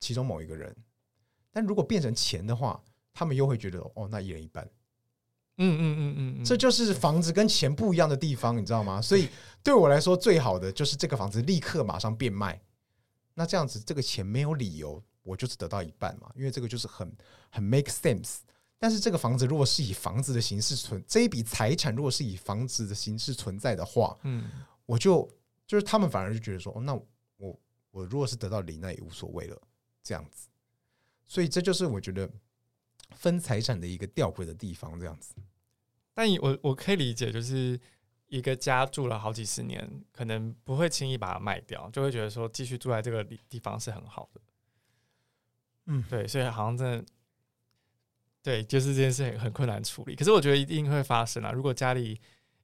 [0.00, 0.74] 其中某一个人，
[1.50, 2.82] 但如果变成钱的话，
[3.12, 4.64] 他们又会觉得哦，那一人一半。
[5.60, 9.00] 嗯嗯嗯嗯嗯，这就是房子跟钱不一样的地方，你知道吗？
[9.02, 9.28] 所以
[9.62, 12.60] 对我来说，最好的就是这个房子立刻马上变卖，
[13.34, 15.02] 那这样子这个钱没有理由。
[15.24, 17.14] 我就是得到一半嘛，因为这个就是很
[17.50, 18.38] 很 make sense。
[18.78, 24.48] 但是这个房子如果是以房子的形式存，这一笔财产如果是以房子的形式存在的话，嗯，
[24.86, 25.28] 我就
[25.66, 26.94] 就是他们反而就觉得说，哦，那
[27.36, 29.60] 我我如果是得到零，那也无所谓了，
[30.08, 30.48] 这样子。
[31.26, 32.30] 所以这就是我觉得
[33.14, 35.34] 分财产的一个吊诡的地方，这样子。
[36.14, 37.78] 但我我可以理解，就是
[38.28, 44.40] 一个家住了好几十年，可能不会轻易把它卖掉，就会觉得说继续住在这个地方是很好的。
[45.84, 47.04] 嗯，对，所以好像真的，
[48.42, 50.16] 对，就是这件事很很困难处理。
[50.16, 51.52] 可是我觉得一定会发生啊！
[51.52, 52.18] 如果家里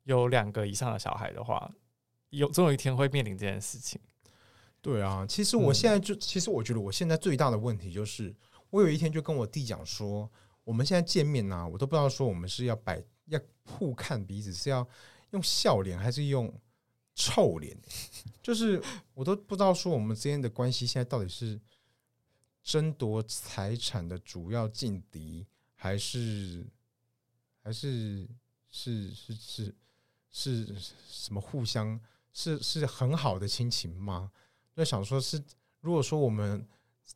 [0.05, 1.71] 有两个以上的小孩的话，
[2.31, 4.01] 有总有一天会面临这件事情。
[4.85, 8.35] 对啊，其实我现在就，嗯、其实我觉得我现在最大的问题就是，
[8.69, 10.31] 我有一天就跟我弟讲说，
[10.63, 14.87] 我们现在见面呐、啊，我都不知道说我们是要摆要互看彼此，是要
[15.31, 16.53] 用笑脸还是用
[17.15, 17.75] 臭脸，
[18.43, 18.83] 就是
[19.15, 21.59] 我都不知道说我们之间的关系现在到底是。
[22.67, 26.67] 争夺财产的主要劲敌，还是
[27.63, 28.27] 还是
[28.71, 29.75] 是是是
[30.31, 30.75] 是
[31.07, 31.39] 什么？
[31.39, 32.01] 互相
[32.33, 34.33] 是是很好的亲情吗？
[34.75, 35.43] 就想说是，
[35.81, 36.67] 如果说我们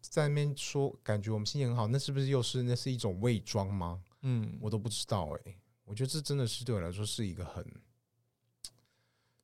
[0.00, 4.02] 在那边说感觉我们心情很好，那是不是又是那是一种伪装吗？
[4.22, 5.58] 嗯，我都不知道哎、欸。
[5.84, 7.64] 我觉得这真的是对我来说是一个很，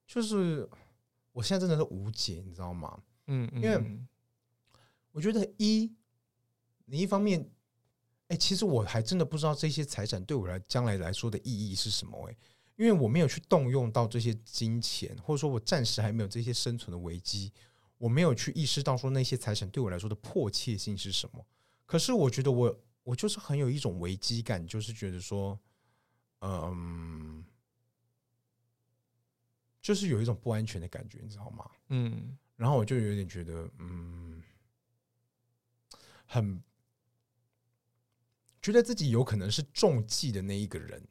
[0.07, 0.69] 就是
[1.33, 3.03] 我现在真的是无解，你知道吗？
[3.27, 4.01] 嗯，因为。
[5.13, 5.95] 我觉得一，
[6.87, 7.41] 你一方面，
[8.23, 12.37] 哎、欸，其实我还真的不知道这些财产对我来将来来说的意义是什么，哎，
[12.75, 17.53] 因为我没有去动用到这些金钱，或者说我暂时还没有这些生存的危机，
[18.05, 21.43] 我没有去意识到说那些财产对我来说的迫切性是什么。
[21.87, 25.59] 可是我觉得我我就是很有一种危机感，就是觉得说，
[26.43, 27.43] 嗯，
[29.81, 31.71] 就是有一种不安全的感觉，你知道吗？
[31.89, 34.43] 嗯，然后我就有点觉得，嗯。
[36.27, 36.63] 很
[38.61, 41.07] 觉得自己有可能是中计的那一个人，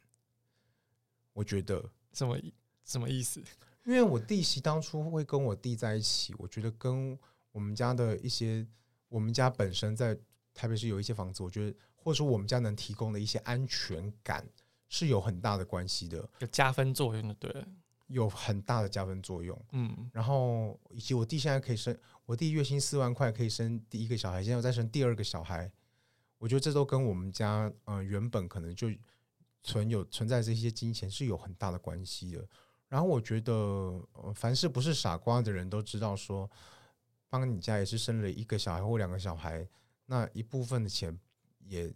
[1.31, 2.37] 我觉得什么
[2.83, 3.41] 什么意思？
[3.85, 7.17] 因为我弟媳当初会跟我弟在一起，我觉得跟
[7.51, 8.65] 我们家的一些，
[9.09, 10.17] 我们家本身在
[10.53, 14.47] 台北市有一些房子，我觉得或者说我们家能提供的一些安全感
[14.87, 17.65] 是有很大的关系的，有加分作用的，对，
[18.07, 19.59] 有很大的加分作用。
[19.71, 21.97] 嗯，然后以及我弟现在可以生。
[22.25, 25.69] 我弟月薪四万块可以生第一个小孩，现在又再生第二个小孩，
[26.37, 28.87] 我觉得这都跟我们家嗯、呃、原本可能就
[29.61, 32.47] 存有存在这些金钱是有很大的关系的。
[32.93, 33.99] 然后我觉得，
[34.35, 36.47] 凡是不是傻瓜的人都知道说，
[37.27, 39.67] 帮你家也是生了一个小孩或两个小孩，
[40.05, 41.19] 那一部分的钱
[41.57, 41.91] 也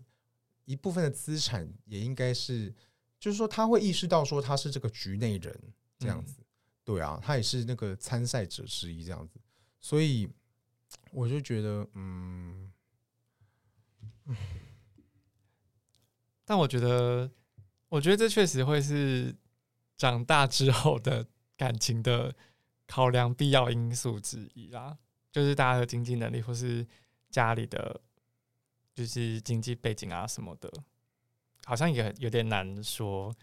[0.66, 2.74] 一部分的资产也应该是，
[3.20, 5.56] 就是说他会意识到说他是这个局内人
[6.00, 6.44] 这样子，
[6.84, 9.40] 对啊，他也是那个参赛者之一这样子。
[9.80, 10.28] 所以
[11.12, 12.72] 我就觉得，嗯，
[16.44, 17.30] 但我觉得，
[17.88, 19.36] 我觉得这确实会是
[19.98, 22.36] 长大之后的感情的
[22.86, 24.98] 考量必要因素之一啦。
[25.32, 26.88] 就是大家的经济能力，或是
[27.30, 28.00] 家里的
[28.96, 30.72] 就是经济背景啊什么的，
[31.66, 33.36] 好像也有点难说，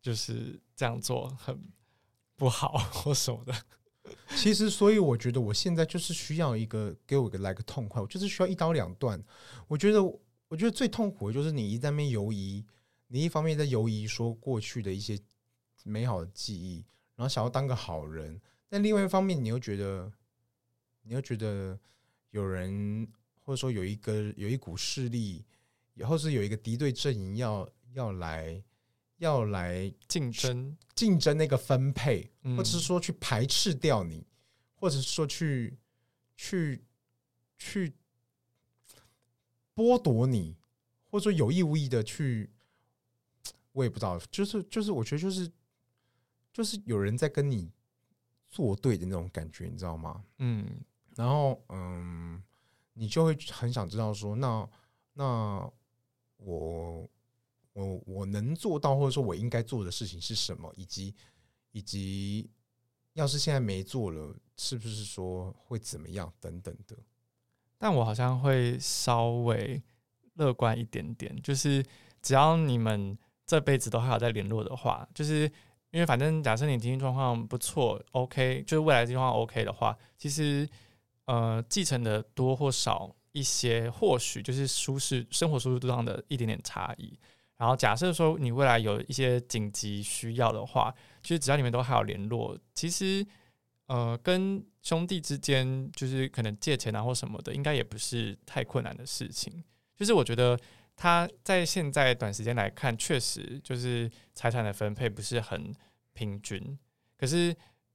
[0.00, 1.60] 就是这样做很
[2.36, 3.54] 不好 或什么的。
[4.36, 9.20] 其实，所以我觉得我现在就是需要一个给我一个来个痛快，我就是需要一刀两断。
[9.68, 10.02] 我觉得，
[10.48, 12.64] 我觉得最痛苦的就是你一在那边犹疑，
[13.06, 15.18] 你一方面在犹疑说过去的一些
[15.84, 16.84] 美好的记忆，
[17.16, 20.12] 然后想要当个好人，但另外一方面你又觉得，
[21.02, 21.78] 你又觉得
[22.30, 23.06] 有人
[23.42, 25.44] 或者说有一个有一股势力，
[25.94, 28.62] 以后是有一个敌对阵营要要来。
[29.18, 34.26] 要来竞争，竞争那个分配，或者是说去排斥掉你，
[34.74, 35.78] 或者是说去
[36.36, 36.82] 去
[37.56, 37.92] 去，
[39.76, 40.56] 剥夺你，
[41.08, 42.50] 或者说有意无意的去，
[43.70, 45.48] 我也不知道，就是就是，我觉得就是
[46.52, 47.70] 就是有人在跟你
[48.48, 50.24] 作对的那种感觉，你知道吗？
[50.38, 50.80] 嗯，
[51.14, 52.42] 然后嗯，
[52.92, 54.68] 你就会很想知道说，那
[55.14, 55.70] 那
[56.36, 57.08] 我
[57.72, 61.14] 我我能做到，或者说我应该做的事情是什么，以及
[61.70, 62.50] 以及
[63.14, 66.96] 要是现在没做了，是不是说会怎么样等等的。
[67.78, 69.82] 但我好像会稍微
[70.34, 71.84] 乐观一点点，就是
[72.20, 75.50] 只要你们这辈子都还有在联络的话，就是
[75.92, 80.68] 因为反正假设你经济状况不错，OK，就是未来情况 OK 的话，其实
[81.26, 87.16] 呃继承的多或少一些，或许就是舒适生活舒适度上的一点点差异。
[87.56, 93.24] 然后假设说你未来有一些紧急需要的话，其实只要你们都还有联络，其实。
[93.88, 99.62] 呃，跟兄弟之间就是可能借钱啊或什么的，应该也不是太困难的事情。
[99.98, 100.58] 就是我觉得
[100.96, 105.74] 他在现在短时间来看，确实就是财产的分配不是很
[106.12, 106.78] 平均。
[107.16, 107.54] 可是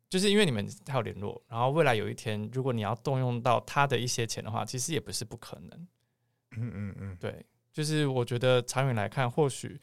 [0.09, 5.87] 就是因为你们还有联络，然后未来有一天如果你要动用到他的一些钱的话，其实也不是不可能。
[6.51, 9.79] 嗯嗯嗯，对，就是我觉得长远来看，或许。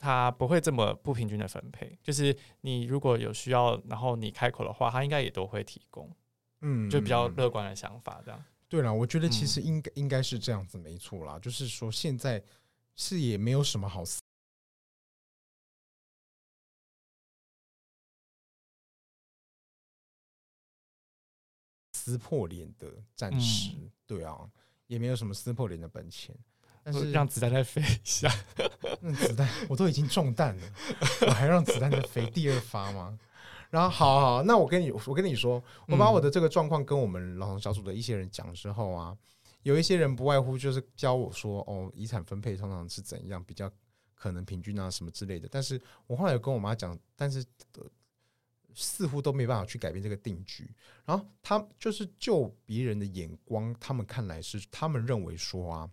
[0.00, 6.08] 他不会这么不平均的分配，就是你如果有需要，然后你开口的话，他应该也都会提供，
[6.60, 8.44] 嗯，就比较乐观的想法这样。
[8.68, 11.38] 对了，我觉得其实应该、嗯、应该是这样子，没错啦。
[11.38, 12.42] 就是说现在
[12.94, 14.20] 是也没有什么好撕
[21.94, 24.50] 撕破脸的，暂时、嗯、对啊，
[24.86, 26.36] 也没有什么撕破脸的本钱。
[26.82, 28.32] 但是让子弹再飞一下，
[29.00, 30.72] 那子弹我都已经中弹了，
[31.26, 33.18] 我还让子弹再飞第二发吗？
[33.70, 39.16] 然后好好，那我跟你我跟你说，我把我的这个状况跟我们老同小组的一些人讲之后啊，
[39.62, 43.70] 有一些人不外乎就是教我说，哦，遗产分配通常是怎样比较
[44.14, 45.48] 可能平均啊什么之类的。
[45.50, 47.44] 但是我后来有跟我妈讲，但是
[48.74, 50.72] 似乎都没办法去改变这个定局。
[51.04, 55.90] 然后他就是就别人的眼光，他们看来是他们认为说啊。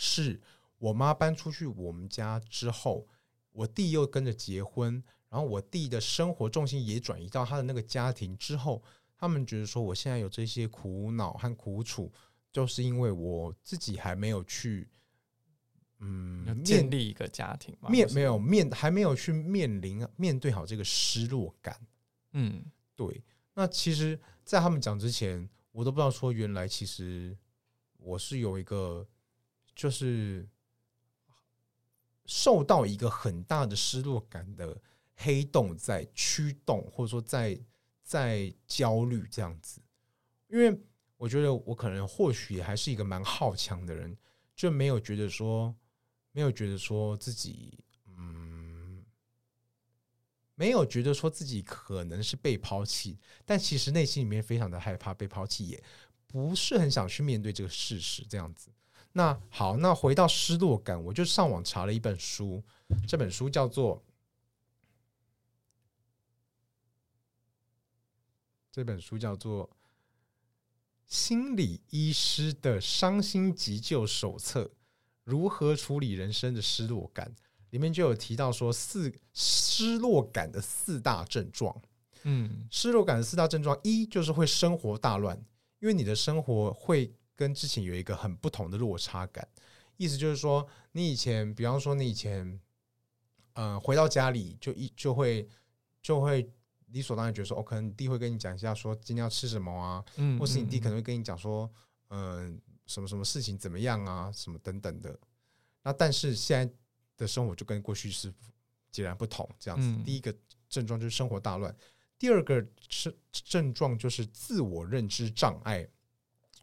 [0.00, 0.40] 是
[0.78, 3.08] 我妈搬出去我们家之后，
[3.50, 8.82] 我弟又跟着结婚，然后我弟的生活重心也转移到他的那个家庭之后，
[9.16, 12.12] 他们觉得说我现在有这些苦恼和苦楚，
[12.52, 14.88] 就是因为我自己还没有去，
[15.98, 21.78] 嗯，建立一个家庭嘛，面没有面还没有去面临面对好这个失落感，
[22.32, 22.64] 嗯，
[22.96, 23.22] 对。
[23.54, 27.36] 那其实，在他们讲之前，我都不知道说原来其实
[27.98, 29.06] 我是有一个。
[29.78, 30.44] 就是
[32.26, 34.76] 受到一个很大的失落感的
[35.18, 37.58] 黑洞在驱动，或者说在
[38.02, 39.80] 在焦虑这样子。
[40.48, 40.80] 因为
[41.16, 44.16] 我觉得我可能或许还是一个蛮好强的人，
[44.54, 45.74] 就没有觉得说
[46.32, 47.78] 没有觉得说自己
[48.16, 49.04] 嗯，
[50.54, 55.82] 没有觉得说自己可能是被抛弃，但其实内心里面非常的害怕被抛弃，也
[56.26, 58.70] 不是很想去面对这个事实这样子。
[59.12, 62.62] 那好，那回到失落感，我就上网查了一本书，
[63.06, 64.02] 这本书叫做
[68.78, 69.68] 这本书叫做
[71.04, 74.70] 《心理医师的伤心急救手册：
[75.24, 77.26] 如何处理人生的失落感》，
[77.70, 81.76] 里面就有提到说四失落感的四大症状。
[82.22, 85.36] 嗯，失落感的四大症状，一就是会生活大乱，
[85.80, 87.12] 因为你的生活会。
[87.34, 89.48] 跟之前有一个很不同的落差感，
[89.96, 92.60] 意思就是说，你以前，比方说你以前，
[93.54, 95.48] 呃，回到家里就一就会
[96.00, 96.48] 就会
[96.92, 101.70] 理所当然觉得说，哦，可能你弟会跟你讲一下说今天要吃什么啊，嗯，或是你弟可能会跟你讲说，
[102.08, 105.18] 嗯、呃，什么什么事情怎么样啊，什么等等的。
[105.82, 106.74] 那但是现在
[107.16, 108.32] 的生活就跟过去是
[108.90, 109.94] 截然不同，这样子。
[110.04, 110.34] 第一个
[110.68, 111.74] 症状就是生活大乱，
[112.18, 115.88] 第二个是症状就是自我认知障碍。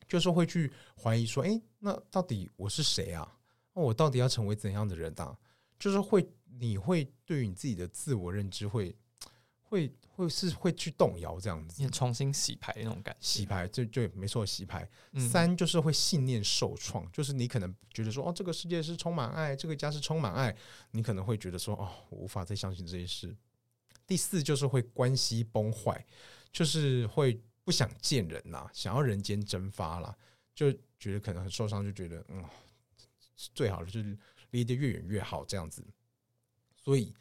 [0.08, 3.28] 就是会去怀疑说，哎，那到底我是谁啊？
[3.74, 5.36] 那我到底要成为怎样的人啊？
[5.80, 8.96] 就是会，你会对于你自己的自我认知会，
[9.76, 13.20] 会，会是会去动摇这样子，你重新洗牌那种感觉。
[13.22, 14.90] 洗牌，对对，没错，洗牌。
[15.30, 20.56] 三就是会信念受创，就是你可能觉得说，哦，这个世界是充满爱，这个家是充满爱，
[20.92, 23.36] 你可能会觉得说，哦，我无法再相信这些事。
[24.08, 26.06] 第四就是会关系崩坏，
[26.52, 27.40] 就是会。
[27.66, 30.16] 不想见人啦，想要人间蒸发啦，
[30.54, 32.46] 就觉得可能很受伤，就觉得嗯，
[33.56, 34.16] 最好的就是
[34.52, 35.84] 离得越远越好这样子。
[36.84, 37.12] 所以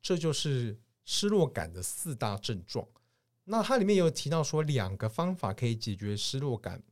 [0.00, 0.78] 这就是
[1.10, 2.86] 失落感的四大症状。
[3.44, 6.82] 那它里面有提到说，两个方法可以解决失落感。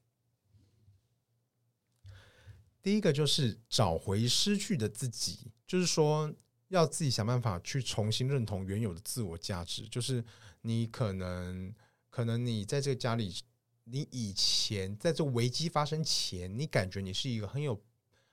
[2.83, 6.33] 第一个就是找回失去的自己，就是说
[6.69, 9.87] 要自己想办法去重新认同原有的自我价值。
[9.87, 10.25] 就是
[10.62, 11.75] 你可能，
[12.09, 13.37] 可能你在这个家里，
[13.85, 17.79] 你以前在这危机发生前，你感觉你是一个很有、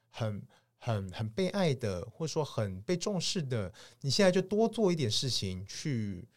[0.10, 0.42] 很、
[0.84, 3.74] 很、很被爱的，或者说很被重视的。
[4.02, 6.28] 你现在就多做一点事情去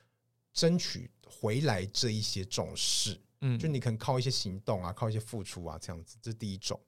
[0.52, 3.20] 争取回来这一些重视。
[3.40, 6.80] 嗯，就你可能靠一些行动啊，靠一些付出啊，这样子，这是第一种。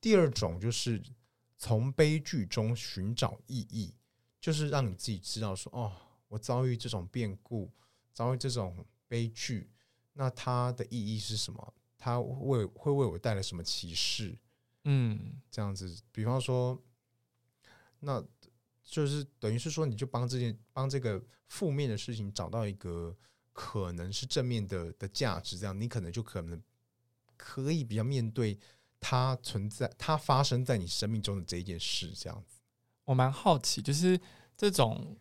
[0.00, 1.00] 第二种就是
[1.56, 3.94] 从悲剧中寻找意义，
[4.40, 5.92] 就是让你自己知道说，哦，
[6.26, 7.70] 我遭遇这种变故，
[8.12, 9.70] 遭遇这种悲剧，
[10.12, 11.74] 那它的意义是什么？
[11.96, 14.36] 它为会为我带来什么启示？
[14.84, 16.80] 嗯，这样子，比方说，
[18.00, 18.24] 那
[18.84, 23.16] 就是等于是说，你就帮这件帮这个负面的事情找到一个
[23.52, 26.62] 可能是正面的的价值，这样你可能就可能
[27.36, 28.58] 可以比较面对。
[28.98, 32.58] 它存在，它发生在你生命中的这一件事，这样子。
[33.04, 34.18] 我蛮好奇，就是
[34.56, 35.16] 这种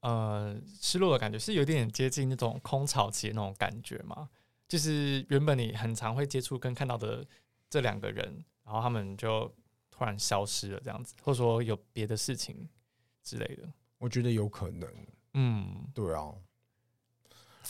[0.00, 4.28] 呃失落的感觉，是有点接近那种空巢期那种感觉吗？
[4.68, 7.26] 就是原本你很常会接触跟看到的
[7.70, 9.52] 这两个人，然后他们就
[9.96, 12.68] 突然消失了，这样子，或者说有别的事情
[13.22, 13.72] 之类的。
[13.98, 14.88] 我觉得有可能。
[15.34, 16.34] 嗯，对啊。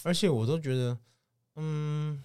[0.02, 0.98] 而且我都觉得，
[1.56, 2.22] 嗯。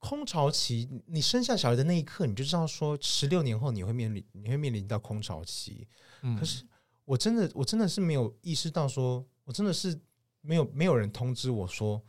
[0.00, 5.88] 空巢期，你生下小孩的那一刻，你就知道说，十六年后你会面临，你会面临到空巢期。
[6.22, 6.64] 嗯，可是
[7.04, 10.00] 我真的，我真的是没有意识到说，说我真的是
[10.40, 12.00] 没有没有人通知我说，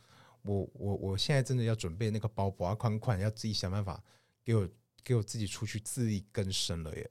[0.42, 4.02] 我我我现在真的要准备那个包包啊，款款要自己想办法
[4.44, 4.66] 给我
[5.04, 7.10] 给我自己出去自力更生了耶。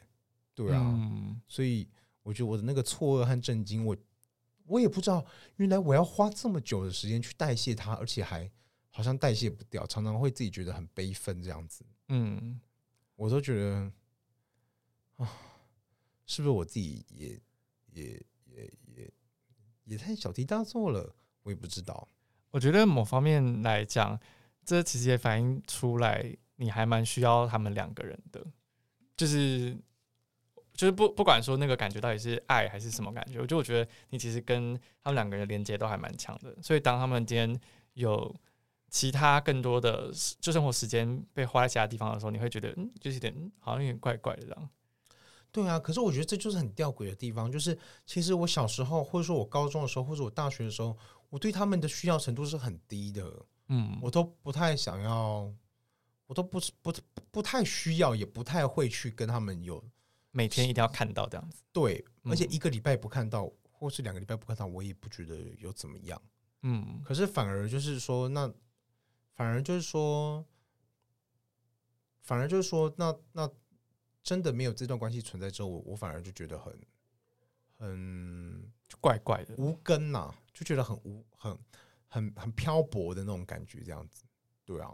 [0.53, 1.87] 对啊，嗯，所以
[2.23, 3.97] 我觉得我的那个错愕和震惊，我
[4.65, 5.25] 我也不知道，
[5.57, 8.51] 原来我要花这么久的时间去代谢它，而且还。
[8.91, 11.85] 好像代谢不掉，常常会自己觉得很悲愤这样子。
[12.09, 12.59] 嗯，
[13.15, 13.93] 我都觉得
[15.17, 15.31] 啊，
[16.25, 17.39] 是不是我自己也
[17.91, 19.13] 也也也
[19.85, 21.15] 也太小题大做了？
[21.43, 22.09] 我也不知道。
[22.49, 24.19] 我觉得某方面来讲，
[24.65, 28.45] 这其实也反映出来，你还蛮需要他们两个人的。
[29.17, 29.75] 就是
[30.73, 36.55] 就是不不管说那个感觉到底是爱还是什么感觉，我就我觉得你其实跟他们两个人连接都还蛮强的。
[36.61, 37.59] 所以当他们今天
[37.93, 38.33] 有
[38.89, 44.69] 其他更多的就生活时间被花在其他地方的时候，你会觉得嗯，就是有点好像有点怪怪的这样。
[45.51, 50.95] 对啊，可是我觉得这就是很吊诡的地方，就是其实我小时候，或者说我高中的时候，或者我大学的时候，
[51.29, 53.45] 我对他们的需要程度是很低的。
[53.67, 55.51] 嗯，我都不太想要，
[56.29, 59.83] 我都不是不不不太需要，也不太会去跟他们有
[60.29, 61.63] 每天一定要看到这样子。
[61.73, 66.21] 对，而且一个礼拜不看到，或是两个礼拜不看到，我也不觉得有怎么样。
[66.61, 68.53] 嗯，可是反而就是说那。
[69.35, 70.45] 反而就是说，
[72.19, 73.49] 反而就是说，那那
[74.21, 76.77] 真的没有这段关系存在之后，我我反而就觉得很
[77.77, 78.69] 很
[78.99, 81.57] 怪怪的，无根呐，就觉得很无很
[82.09, 84.25] 很很漂泊的那种感觉，这样子，
[84.65, 84.93] 对啊。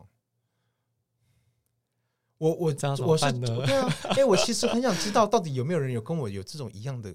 [2.37, 2.73] 我我
[3.05, 7.13] 我是对啊， 哎，我其实很想知道，到底有没有人有跟我有这种一样的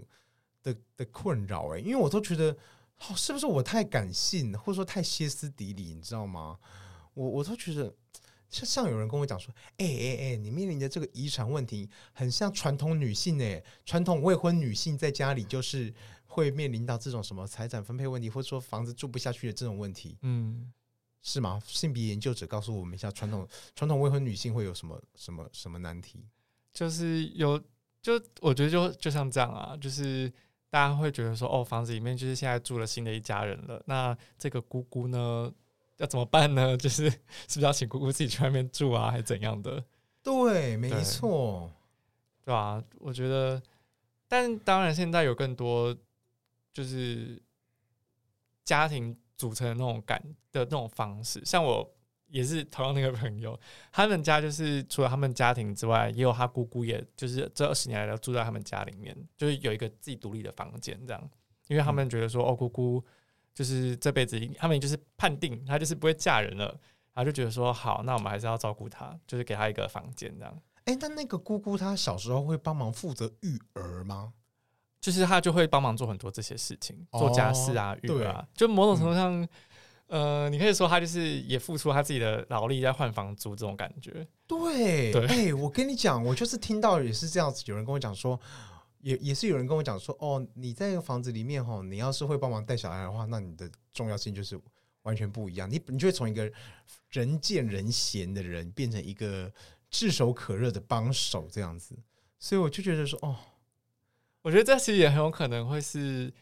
[0.62, 1.74] 的的困扰？
[1.74, 2.56] 哎，因为我都觉得，
[3.00, 6.58] 哦，是不是我太感性，或者说太歇斯底里，你知道吗？
[7.14, 7.94] 我我都觉得，
[8.48, 15.92] 像像有人跟我讲说，哎哎哎，你面临的这个遗产问题，很像传统女性哎，传统未婚女性在家里就是
[16.26, 20.72] 会面临到这种什么财产分配问题，或者说房子住不下去的这种问题，嗯，
[21.22, 21.60] 是吗？
[21.66, 26.24] 性别研究者告诉我们一下，传统传统未婚女性会有什么什么什么难题？
[26.72, 27.58] 就是有，
[28.00, 30.32] 就我觉得就就像这样啊，就是
[30.70, 35.52] 大家会觉得说，哦，房子里面就是现在住了新的一家人了，那这个姑姑呢？
[35.98, 36.74] 要怎么办呢？
[36.80, 39.84] 就是是不是要请姑姑自己去外面住啊，还是怎样的？
[40.22, 41.70] 对，没错，
[42.42, 42.82] 对吧？
[42.98, 43.62] 我觉得，
[44.26, 45.94] 但当然现在有更多
[46.72, 47.38] 就是
[48.64, 50.22] 家庭组成的那种感
[50.52, 51.42] 的那种方式。
[51.44, 51.88] 像我
[52.26, 53.58] 也是同样那个朋友，
[53.90, 61.30] 他们家就是除了他们家庭之外，也有他姑姑，也就是这二十年来都住在他们家里面，就是有一个自己独立的房间这样，
[61.68, 63.04] 因为他们觉得说，哦，姑姑。
[63.52, 66.66] 就是这辈子，他们就是判定她就是不会嫁人了，
[67.12, 70.62] 然后就觉得说好，那我们还是要照顾她，就是给她一个房间这样。
[70.84, 74.32] 哎、欸，但那个姑姑她小时候会帮忙负责育儿吗？
[75.00, 79.42] 就是他就会帮忙做很多这些事情，做家事啊、育儿啊，就某种程度上，
[80.08, 84.26] 嗯、呃，你可以说他就是也付出他自己的劳力在换房租这种感觉。
[84.46, 88.38] 对，对，哎、欸，我跟你讲，我就是听到也是这样子，有人跟我讲说。
[89.02, 94.60] 也也是有人跟我讲说，哦，你在一个房子里面哈，你要是会帮忙带小孩的话，那你的重要性就是
[95.04, 95.66] 完全不一样。
[95.70, 96.52] 你你就会从一个
[97.08, 99.50] 人见人嫌的人变成一个
[99.90, 101.96] 炙手可热的帮手这样子。
[102.38, 103.34] 所以我就觉得说，哦，
[104.42, 106.32] 我觉得这其实也很有可能会是，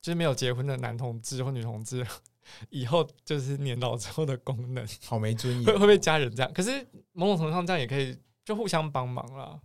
[0.00, 2.06] 就是没有结婚的男同志或女同志，
[2.70, 6.52] 以后就是年老之后的功能，好没尊严，会会被家人这样。
[6.52, 9.60] 可是某种程度上，这样也可以就互相帮忙啦，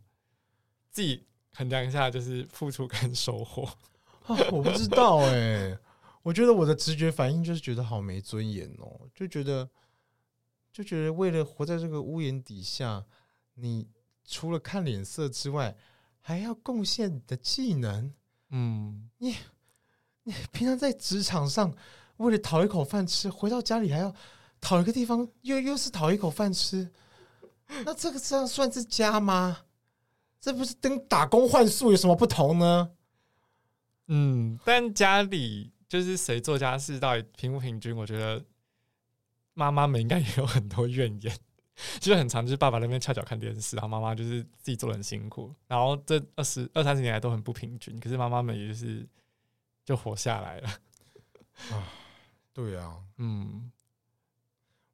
[0.89, 3.63] 自己衡量一下，就是付出跟收获。
[4.27, 5.79] 哦，我不知道哎、欸，
[6.21, 9.69] 我觉得我的直觉反应就是觉得好没尊严哦，就觉得
[10.71, 13.05] 就觉得为了活在这个屋檐底下，
[13.55, 13.89] 你。
[14.25, 15.75] 除了看脸色之外，
[16.25, 18.13] 还要贡献你的技能。
[18.49, 19.35] 嗯，你
[20.23, 21.75] 你平常在职场上
[22.17, 24.15] 为了讨一口饭吃，回到家里还要
[24.61, 26.89] 讨一个地方，又又是讨一口饭吃。
[27.83, 29.65] 那这个这样算是家吗？
[30.39, 32.91] 这不是跟打工换宿有什么不同呢？
[34.07, 37.95] 嗯，但家里就是谁做家事到底平不平均？
[37.95, 38.45] 我觉得
[39.53, 41.37] 妈妈们应该也有很多怨言。
[41.99, 49.07] 就是很常，就是爸爸那边翘脚看电视，然后妈妈就是自己做的很辛苦，然后这二十二三十年来都很不平均，可是妈妈们也就是
[49.83, 50.69] 就活下来了。
[51.71, 51.91] 啊，
[52.53, 53.71] 对啊，嗯，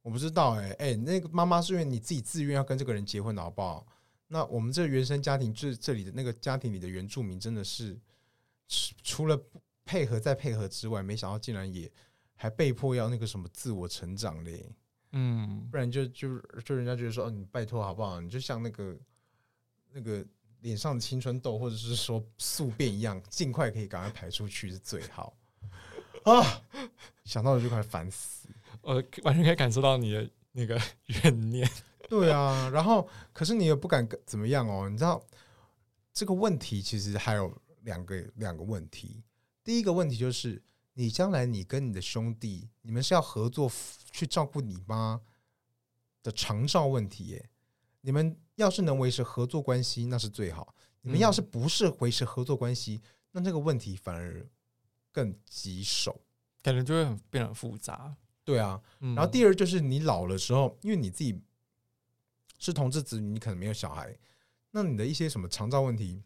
[0.01, 3.85] 我不知道哎、欸、哎、欸，那个妈妈是因为你自己自愿要跟这个人结婚的好不好？
[4.27, 7.99] 那我们这原生家庭，这这里的那个家庭里的原住民，真的是
[9.03, 9.37] 除了
[9.83, 11.91] 配合再配合之外，没想到竟然也
[12.35, 14.71] 还被迫要那个什么自我成长嘞。
[15.11, 18.21] 嗯，不然就就就人家觉得说，哦，你拜托好不好？
[18.21, 18.95] 你就像那个
[19.91, 20.23] 那个
[20.61, 25.35] 脸上的青春痘，或者是说宿便一样，尽快可以赶快排出去是最好
[26.25, 26.61] 啊！
[27.25, 28.47] 想到了就快烦死，
[28.81, 30.79] 我完全可以感受到你的那个
[31.23, 31.67] 怨念。
[32.07, 34.87] 对啊，然后可是你也不敢怎么样哦。
[34.89, 35.23] 你知道
[36.13, 39.23] 这个问题其实还有两个两个问题。
[39.63, 40.61] 第一个问题就是。
[40.99, 43.71] 你将来你跟你的兄弟，你们是要合作
[44.11, 45.21] 去照顾你妈
[46.21, 47.49] 的长照问题耶？
[48.01, 54.45] 你们要是能维持合作关系，那是最好；你们要是不是维持合作关系，那这个问题反而
[55.09, 56.19] 更棘手，
[56.61, 58.13] 感觉就会很变得很复杂。
[58.43, 61.41] 对啊，然后第二就是你老了时候，因为你自己
[62.57, 64.13] 是同志子女，你可能没有小孩，
[64.71, 66.21] 那你的一些什么长照问题。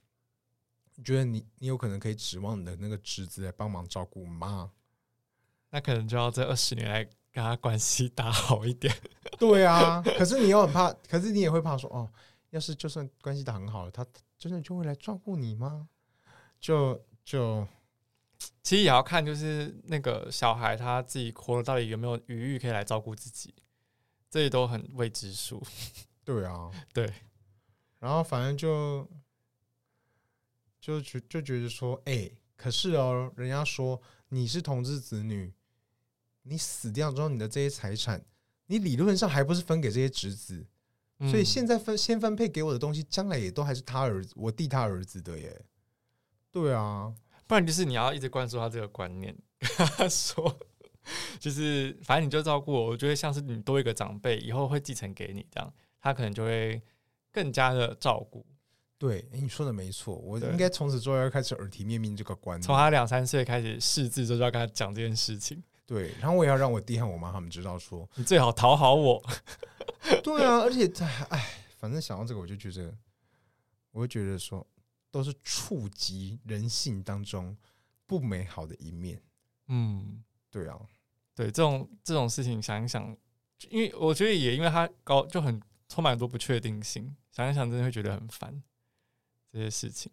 [0.96, 4.72] 你觉得你你有可能可以指望你的那个侄子来帮忙照顾妈？
[5.72, 8.96] 那可能就要这二十年来跟他关系打好一点。
[9.40, 12.08] 对啊，可是你又很怕，可是你也会怕说哦，
[12.52, 14.06] 要是就算关系打很好了，他
[14.38, 15.90] 真的就会来照顾你吗？
[16.60, 17.68] 就就
[18.62, 23.56] 其实也要看，就是那个小孩他自己活了到底有没有余裕可以来照顾自己，
[24.30, 25.64] 这些都很未知数。
[26.24, 27.12] 对啊，对，
[28.00, 29.10] 然后反正就。
[30.84, 35.54] 就觉就觉得说，哎、欸，可是哦，人家说你是同志子女，
[36.42, 38.22] 你死掉之后，你的这些财产，
[38.66, 40.68] 你理论上还不是分给这些侄子，
[41.20, 45.66] 嗯、所以现在分先分配给我的东西，将来也都还是他儿子，我弟他儿子的耶。
[46.52, 47.14] 对啊，
[47.48, 50.54] 不然就是你要一直灌输他这个观念，跟 他说，
[51.40, 56.82] 就是反正你就照顾我，我觉得像是你多一个长辈，以后会继承给你这样，他可能就会
[57.32, 58.46] 更加的照顾。
[59.04, 62.66] 对，哎，你说的没错，我应该从此之后要开始耳提面命这个观念。
[62.66, 65.62] 从他两三岁开始识字，就要跟他讲这件事情。
[65.86, 69.22] 对，然后我也要让我弟和我妈他们知道说，你最好讨好我。
[70.24, 70.90] 对啊，而且
[71.28, 72.96] 哎，反正想到这个，我就觉得，
[73.92, 74.66] 我就觉得说，
[75.12, 77.58] 都是触及人性当中
[78.08, 79.22] 不美好的一面。
[79.68, 80.80] 嗯，对啊，
[81.36, 83.14] 对这种这种事情，想一想，
[83.70, 88.64] 因为我觉得也因为他高，就很充满很多不确定性，想一想，真的会觉得很烦。
[89.54, 90.12] 这些事情，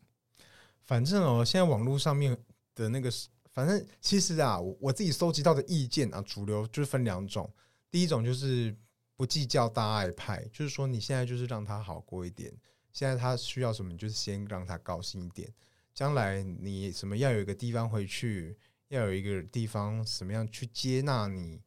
[0.82, 2.36] 反正哦，现在网络上面
[2.74, 3.10] 的那个，
[3.50, 7.50] 反正其实啊，我自己收集到的意见啊，主流就是分两种。
[7.90, 8.76] 第一种就是
[9.16, 12.52] 不计较大爱派，就是说你现在就是让他好过一点，
[12.92, 15.50] 现在他需要什么，就是先让他高兴一点。
[15.94, 21.62] 将来你什么要有一个地方回去，要有一个地方什么样去接纳你，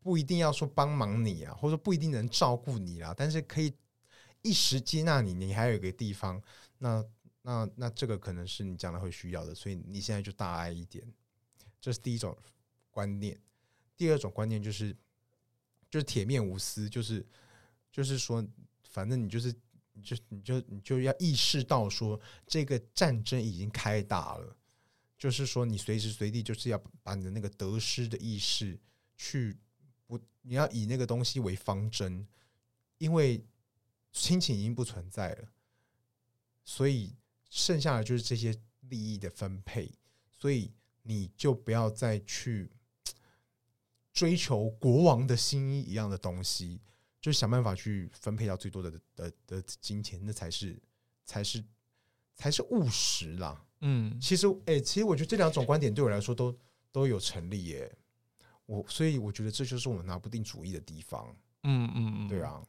[0.00, 3.72] 不一定要说帮忙你啊，或者说不一定能照顾你啦，但是可以
[4.42, 6.42] 一时接纳你，你还有一个地方。
[6.84, 7.02] 那
[7.40, 11.02] 那那这个可能是你将来会需要的，所以你现在就大爱一点，
[11.80, 12.36] 这是第一种
[12.90, 13.40] 观念。
[13.96, 14.94] 第二种观念就是
[15.88, 17.26] 就是铁面无私，就是
[17.90, 18.46] 就是说，
[18.82, 19.54] 反正你就是
[19.94, 24.54] 你就你就你就要意识到说，这个战争已经开打了，
[25.16, 28.78] 就是说你随时随地就是要把你的那个得失的意识
[29.16, 29.56] 去
[30.06, 32.28] 不，你要以那个东西为方针，
[32.98, 33.42] 因为
[34.12, 35.48] 亲情已经不存在了。
[36.64, 37.14] 所以
[37.48, 38.54] 剩下的就是这些
[38.88, 39.92] 利益的分配，
[40.30, 42.70] 所以你就不要再去
[44.12, 46.80] 追求国王的新衣一样的东西，
[47.20, 50.80] 就想办法去分配到最多的的的金钱，那才是
[51.24, 51.64] 才是
[52.34, 53.64] 才是务实啦。
[53.80, 56.58] 嗯，其实，哎、欸，其实我觉得这两种观点对我来说都
[56.90, 57.96] 都有成立耶。
[58.66, 61.36] 我所以我觉得这就是我们拿不定主意的地方。
[61.64, 62.62] 嗯嗯嗯，对啊。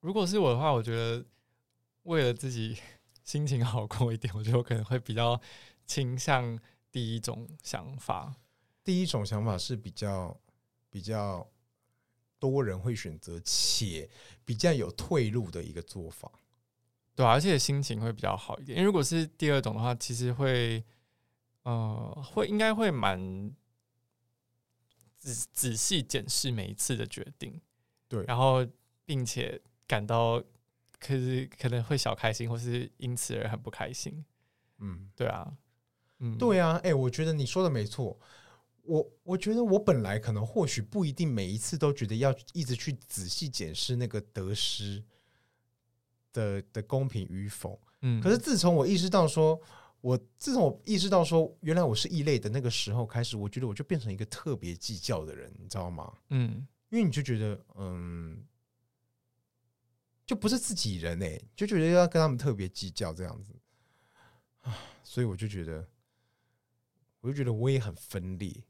[0.00, 1.24] 如果是我的话，我觉得
[2.08, 2.76] 为了自己
[3.22, 5.40] 心情好过一点， 我觉得我可能会比较
[5.86, 6.58] 倾向
[6.90, 8.34] 第一种想法。
[8.82, 10.34] 第一种想法是比较
[10.88, 11.46] 比较
[12.38, 14.08] 多人会选择且
[14.44, 16.30] 比较有退路的一个做法，
[17.14, 18.78] 对啊，而且心情会比较好一点。
[18.78, 20.82] 因为如果是第二种的话，其实会
[21.64, 23.54] 呃会应该会蛮
[25.18, 27.60] 仔仔细检视每一次的决定，
[28.08, 28.66] 对，然后
[29.04, 29.60] 并且。
[29.88, 30.44] 感到
[30.98, 34.24] 可是可能会小开心，或是因此而很不开心。
[34.78, 35.56] 嗯，对啊，
[36.18, 36.72] 嗯，对啊。
[36.84, 38.18] 哎、欸，我觉得你说的没错。
[38.82, 45.04] 我我觉得我本来可能或许不一定每一次都觉得要一直去仔细检视那个得失
[46.32, 47.78] 的的公平与否。
[48.00, 49.60] 嗯，可是自从我意识到说，
[50.00, 56.12] 我自从我意识到说，原来我是异类的那个时候开始，我觉得我就变成一个特别计较的人，你知道吗？
[56.30, 58.42] 嗯，因为你就觉得，嗯。
[60.28, 63.54] 就不是自己人哎、就觉得要跟他们特别计较这样子
[64.60, 65.88] 啊，所以我就觉得，
[67.22, 68.62] 我就觉得我也很分裂。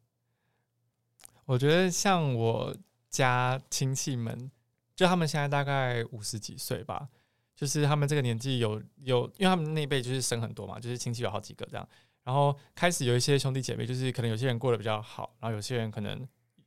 [1.47, 2.77] 我觉得像我
[3.11, 4.49] 家亲戚们，
[4.95, 7.09] 就他们现在大概五十几岁吧，
[7.57, 11.89] 就是他们这个年纪有有，因为他们那一辈就是生很多嘛，就是亲戚有好几个这样，
[12.23, 16.21] 然后开始有一些兄弟姐妹，就是可能有些人过得比较好，然后有些人可能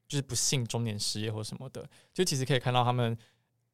[0.05, 3.17] 就是不幸中年失业或什么的，就其实可以看到他们。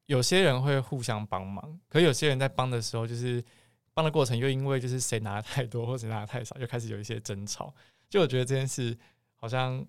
[0.08, 3.44] 有些人会互相帮忙，可有些人在帮的时候，就是
[3.92, 7.74] 帮的过程又因为就是谁拿的太多或谁拿的太少，就开始有一些争吵。
[8.08, 8.96] 就我觉得这件事
[9.34, 9.86] 好像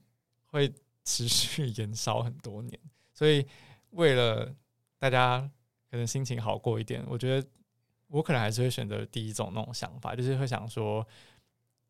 [0.47, 0.69] 会
[1.05, 2.77] 持续延烧很多年，
[3.13, 3.47] 所以
[3.91, 4.53] 为了
[4.97, 5.39] 大家
[5.89, 7.47] 可能心情好过一点，我觉得
[8.07, 11.07] 我可能还是会选择第一种那种想法，就是会想说，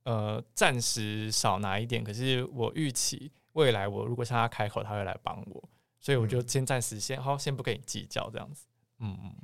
[0.04, 5.70] 呃，暂时少拿一点，可是我预期未来我如果向他开口，他会来帮我。
[6.00, 8.66] 所以我就先暂时先好，先不跟你计较这样子。
[9.00, 9.36] 嗯嗯，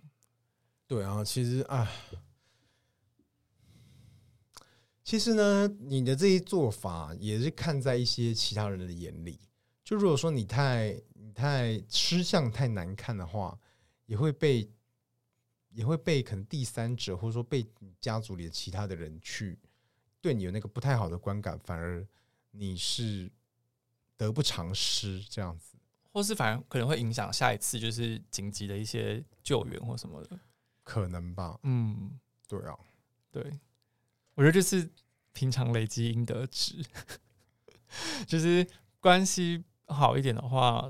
[0.88, 1.91] 对啊，其实啊，
[5.03, 9.39] 其实呢，你的这些做法也是看在一些其他人的眼里。
[9.84, 13.60] 就如果说你太你太吃相太难看的话，
[14.06, 14.68] 也会被
[15.70, 19.60] 也会被可能第三者或者说被你家族里的其他的人去
[20.22, 22.08] 对你有那个不太好的观感，反而
[22.51, 23.32] 你是
[24.18, 25.75] 得不偿失这样子。
[26.16, 30.39] 或是反而可能会影响下一次就是紧急的一些救援或什么的，
[30.82, 31.59] 可能吧。
[31.63, 32.74] 嗯，对啊，
[33.30, 33.43] 对，
[34.34, 34.89] 我觉得就是
[35.34, 36.82] 平常累积应得值，
[38.26, 38.66] 就是
[39.01, 40.89] 关系好一点的话，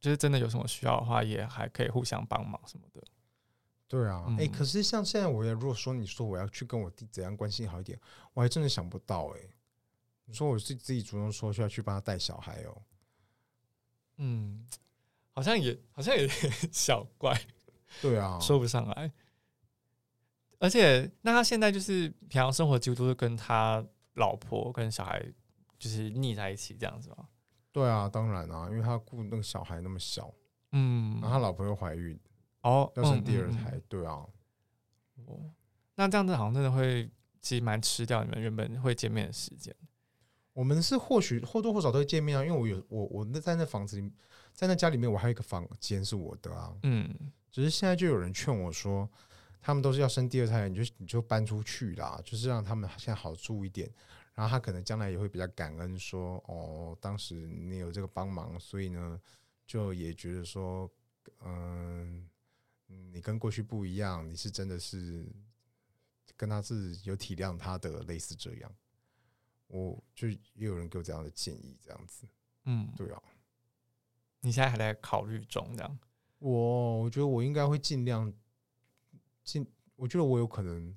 [0.00, 3.04] 就是真的有什么需要的话，也还可以互相帮忙什么的。
[3.86, 8.00] 对啊，哎、嗯欸，可是像现在，我要如果说你说我要去跟我弟怎样关系好一点，
[8.32, 9.50] 我还真的想不到哎、欸。
[10.24, 12.82] 你说我是自己主动说需要去帮他带小孩哦、喔。
[14.18, 14.66] 嗯，
[15.34, 17.36] 好像也好像有点 小怪，
[18.02, 19.10] 对啊，说不上来。
[20.60, 25.24] 而且，那他现在就是平常生活几乎都是跟他老婆跟小孩
[25.78, 27.28] 就是腻在一起这样子吗？
[27.70, 30.34] 对啊，当然啊，因为他顾那个小孩那么小，
[30.72, 32.18] 嗯，然后他老婆又怀孕，
[32.62, 34.26] 哦，要生第二胎，嗯、对啊。
[35.26, 35.52] 哦，
[35.94, 37.08] 那这样子好像真的会
[37.40, 39.72] 其实蛮吃掉你们原本会见面的时间。
[40.58, 44.12] 我们是或许或多或少都会见面啊，因为我有我我那在那房子里，
[44.52, 46.76] 在那家里面，我还有一个房间是我的啊。
[46.82, 47.08] 嗯，
[47.48, 49.08] 只是现在就有人劝我说，
[49.60, 53.88] 他们都是要生第二胎，你就你就搬出去啦，就是让他们现在好住一点。
[54.34, 59.20] 然后他可能将来也会比较感恩说，哦，当时你有这个帮忙，所以呢，
[59.64, 60.90] 就也觉得说，
[61.44, 62.28] 嗯，
[63.12, 65.24] 你跟过去不一样，你是真的是
[66.36, 68.72] 跟他是有体谅他的，类似这样。
[69.68, 72.26] 我就也有人给我这样的建议，这样子，
[72.64, 73.22] 嗯，对啊，
[74.40, 75.98] 你现在还在考虑中，这样，
[76.38, 78.32] 我我觉得我应该会尽量
[79.44, 80.96] 尽，我觉得我有可能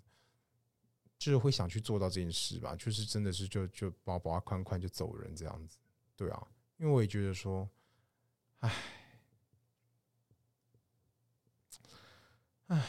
[1.18, 5.78] 就是会想去做到这件事吧，就是真的是就就把把它宽宽就走人这样子，
[6.16, 6.48] 对啊，
[6.78, 7.70] 因为我也觉得说，
[8.60, 8.74] 唉，
[12.68, 12.86] 唉，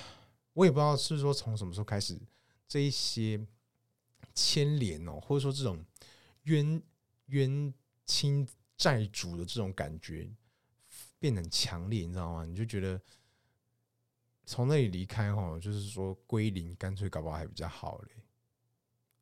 [0.53, 2.17] 我也不知道是说从什么时候开始
[2.69, 3.45] 这一些。
[4.35, 5.85] 牵连哦，或者说这种
[6.45, 6.83] 冤
[7.27, 7.73] 冤
[8.05, 10.29] 亲债主的这种感觉
[11.19, 12.45] 变得很强烈，你知道吗？
[12.45, 13.01] 你就觉得
[14.45, 18.09] 从那里离开哈，就是说归零，干脆搞不好还比较好嘞。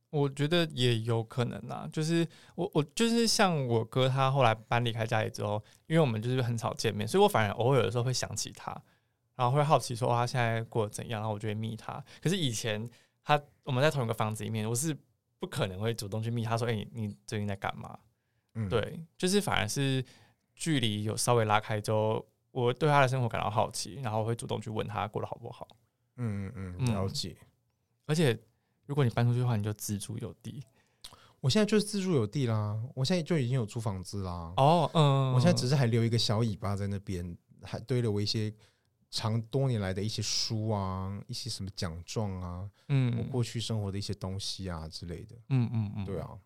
[0.08, 8.72] 我觉得也有可能啊，就是我我就是像我哥他后来搬离开家里之后，因为我们就是很少见面，所以我反而偶尔的时候会想起他，
[9.36, 12.04] 然后会好奇说他现在过得怎样，然后我就会密他。
[12.20, 12.90] 可是以前
[13.24, 14.96] 他我们在同一个房子里面，我是
[15.38, 17.98] 不可能会主动去密他说，哎、欸，你最近在干嘛？
[18.54, 20.04] 嗯，对，就是反而是
[20.54, 25.68] 距离有稍微拉开之后，我对他的生活感到好奇，然后会主动去问他过得好不好。
[26.16, 27.36] 嗯嗯嗯，了解。
[28.06, 28.36] 而且
[28.86, 30.64] 如果你搬出去的话，你就自住有地。
[31.40, 34.52] 我现在就是自住有地啦，我现在就已经有租房子啦。
[34.56, 38.52] 哦，嗯，我现在只是还留一个小尾巴在那边，还堆了我一些
[39.10, 45.36] 长多年来的一些书啊，一些什么奖状啊，嗯，我过去生活的一些东西啊之类的。
[45.48, 46.38] 嗯嗯嗯，对啊。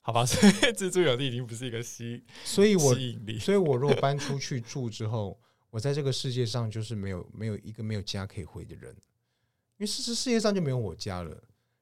[0.00, 3.38] 好吧，所以自住有地已经不是一个吸，所以我吸引力。
[3.38, 5.38] 所以我如果搬出去住之后，
[5.70, 11.30] 我在这个世界上就是没有没有一个没有家可以回的人，因为事实世界上就没有我家了。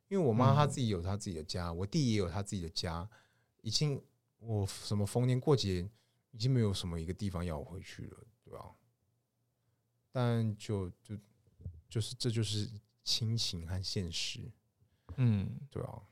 [0.08, 3.08] 因为我妈她自己有她自己的家，嗯、我弟也有他自己的家，
[3.62, 4.02] 已经
[4.38, 5.88] 我什么逢年过节
[6.32, 8.70] 已经没有什么一个地方要我回去了，对吧？
[10.10, 11.16] 但就就
[11.88, 12.70] 就是这就是
[13.04, 14.50] 亲情和现实，
[15.16, 16.02] 嗯，对啊。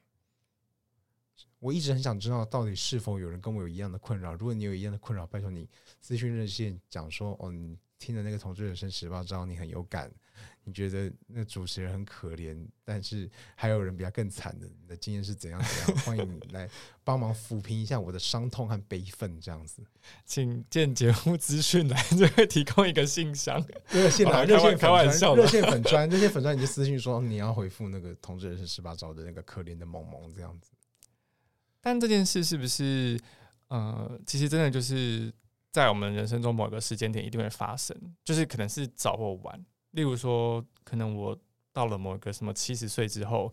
[1.60, 4.32] 我一直很想知道，到底是否有人跟我有一样的困扰？
[4.34, 5.68] 如果你有一样的困扰，拜托你
[6.00, 10.10] 咨询热线讲说，哦，你听了那个同志人生十八招，你很有感。
[10.62, 15.58] 你觉得那主持人很可怜，但是还有人比他更惨的，你的经验是怎样？
[15.62, 16.04] 怎样？
[16.04, 16.68] 欢迎你来
[17.02, 19.82] 帮忙抚平一下我的伤痛和悲愤，这样子。
[20.26, 30.70] 请见节目资讯栏就会提供一个信箱，热线来热线开玩笑，热线粉专， 热线粉专你就私信说你要回复那个同志人生十八招的那个可怜的萌萌这样子。
[31.80, 33.18] 但这件事是不是
[33.68, 35.32] 呃，其实真的就是
[35.70, 39.64] 在我们人生中某个时间点一定会发生，就是可能是早或晚。
[39.92, 41.38] 例如说，可能我
[41.72, 43.52] 到了某个什么七十岁之后，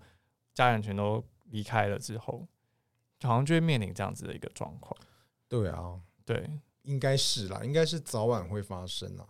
[0.54, 2.48] 家人全都离开了之后，
[3.22, 4.96] 好像就会面临这样子的一个状况。
[5.48, 6.50] 对啊，对，
[6.84, 9.26] 应该是啦，应该是早晚会发生啦。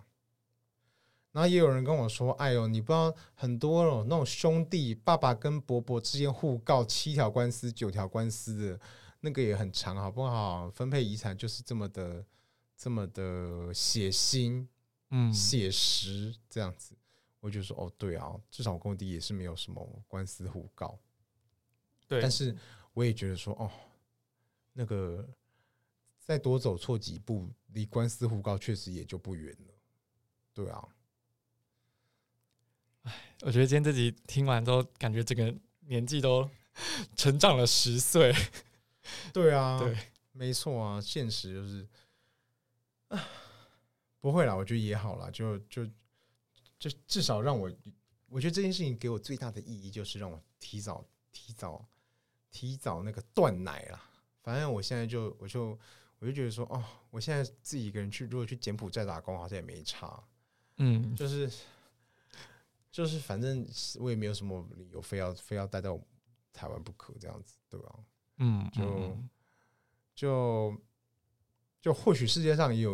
[1.31, 8.79] 然后也有人跟我说：“哎呦，你不知道很多那种兄弟，爸爸跟伯伯之间互告七条官司、九条官司的，
[9.19, 10.69] 那个也很长，好不好？
[10.69, 12.23] 分配遗产就是这么的，
[12.77, 14.67] 这么的血腥。”
[15.11, 16.95] 嗯，写实这样子，
[17.39, 20.97] 我就说哦，对啊，至少我跟我弟也是没有什么官司互告，
[22.07, 22.19] 对。
[22.19, 22.53] 但是
[22.91, 23.71] 我也觉得说哦，
[24.73, 25.29] 那个
[26.19, 29.73] 再多走错几步，离官司互告确实也就不远了，
[30.55, 30.87] 对啊。
[33.03, 36.49] 哎，我觉得今天这集听完之后，感觉这个年纪都
[37.15, 38.33] 成长了十岁。
[39.31, 39.95] 对啊，对，
[40.31, 41.87] 没错啊，现实就是
[44.19, 45.85] 不会啦，我觉得也好啦，就就
[46.79, 47.71] 就至少让我，
[48.27, 51.85] 我觉得这件事情给我最大的意义就是让我提早、提早、
[52.49, 54.09] 提早那个断奶啦。
[54.41, 55.77] 反正我现在就我就
[56.19, 60.23] 我就觉得说，哦，我现在自己一个人去，如果去柬埔寨打工，好像也没差。
[60.77, 61.51] 嗯，就是
[62.91, 63.67] 就是，反正
[63.99, 65.99] 我也没有什么理由非要非要待到
[66.51, 67.99] 台湾不可，这样子，对吧？
[68.37, 69.17] 嗯，就
[70.15, 70.81] 就。
[71.85, 72.93] 就或许世界上也有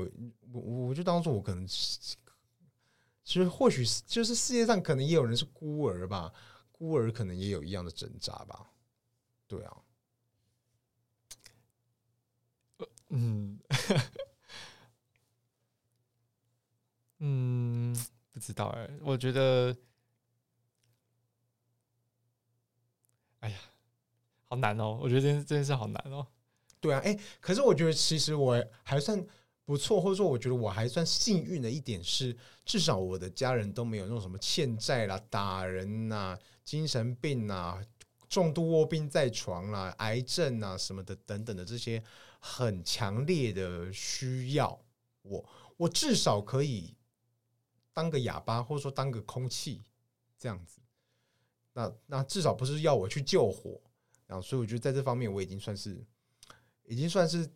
[0.52, 2.18] 我，我就当做我可能，其
[3.24, 6.34] 实或许就是世界上可能也有人是孤儿吧，
[6.74, 8.70] 孤儿可能也有一样的挣扎吧，
[9.48, 9.78] 对啊，
[13.08, 13.58] 嗯，
[17.20, 17.96] 嗯，
[18.34, 19.74] 不知道哎，我觉得，
[23.40, 23.58] 哎呀，
[24.50, 26.28] 好难哦，我觉得这件这件事好难哦。
[26.82, 29.24] 对啊，哎，可是我觉得其实我还算
[29.66, 37.80] 不错，或者说我觉得我还算幸运的一点是，至少我的家人都没有那种什么欠债啦、打人呐、精神病呐、
[38.28, 42.04] 重度卧病在床啦、癌症啊什么的等等的这些
[42.40, 44.82] 很强烈的需要，
[45.22, 45.46] 我
[45.78, 46.96] 我至少可以
[47.94, 49.84] 当个哑巴，或者说当个空气
[50.40, 50.82] 这样子。
[51.74, 53.80] 那那至少不是要我去救火，
[54.26, 56.04] 然后所以我觉得在这方面我已经算是。
[56.86, 57.50] 已经算是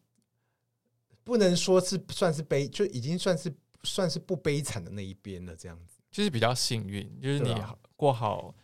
[1.23, 3.53] 不能说是算是悲，就已经算是
[3.84, 5.55] 算是不悲惨的那一边了。
[5.55, 7.53] 这样子就是比较幸运，就是你
[7.95, 8.55] 过好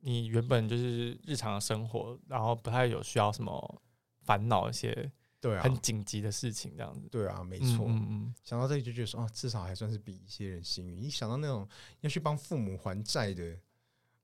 [0.00, 3.82] 你原本就是日常的生活，然后不太有需要什么
[4.20, 5.10] 烦恼一些
[5.40, 7.08] 对啊很紧急的事情这样子。
[7.08, 7.86] 对啊，没错。
[7.88, 11.02] 嗯嗯，想到这里就觉得说啊，至少还算是比一些人幸运。
[11.02, 11.68] 一想到那种
[12.00, 13.58] 要去帮父母还债的，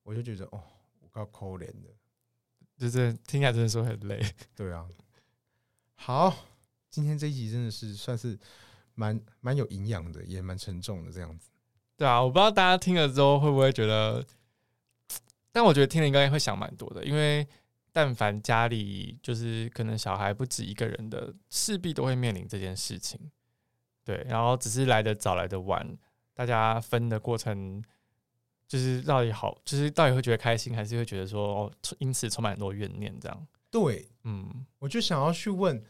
[0.02, 0.62] 我就觉得哦，
[1.00, 1.88] 我够可怜的，
[2.76, 4.20] 就是听起来真的说很累。
[4.54, 4.88] 对啊。
[6.00, 6.34] 好，
[6.88, 8.38] 今天这一集真的是算是
[8.94, 11.50] 蛮蛮有营养的，也蛮沉重的这样子。
[11.96, 14.24] 对啊，我不知道大家听了之后会不会觉得，
[15.52, 17.46] 但我觉得听了应该会想蛮多的，因为
[17.92, 23.20] 但凡家里就是可能小孩不止一个人的，势必都会面临这件事情。
[24.04, 25.98] 对，然后只是来的早来的晚，
[26.32, 27.82] 大家分的过程，
[28.66, 33.46] 就是到底好，就是到底会觉得开心，还是会觉得说哦，因此充满很多怨念这样？
[33.70, 35.82] 对，嗯，我就想要去问，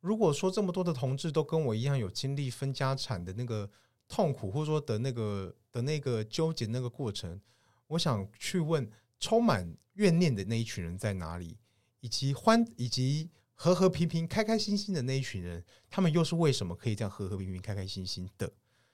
[0.00, 3.68] 如果说这么多的同志都跟我一样有经历分家产的那个
[4.08, 7.40] 痛苦，或者说的那个的那个纠结那个过程，
[7.88, 8.88] 我想去问，
[9.18, 11.58] 充满怨念的那一群人在哪里，
[12.00, 18.50] 以及欢以及和和平平、开开心心的那一群人，他们又是为什么可以这样和和平平、开开心心的？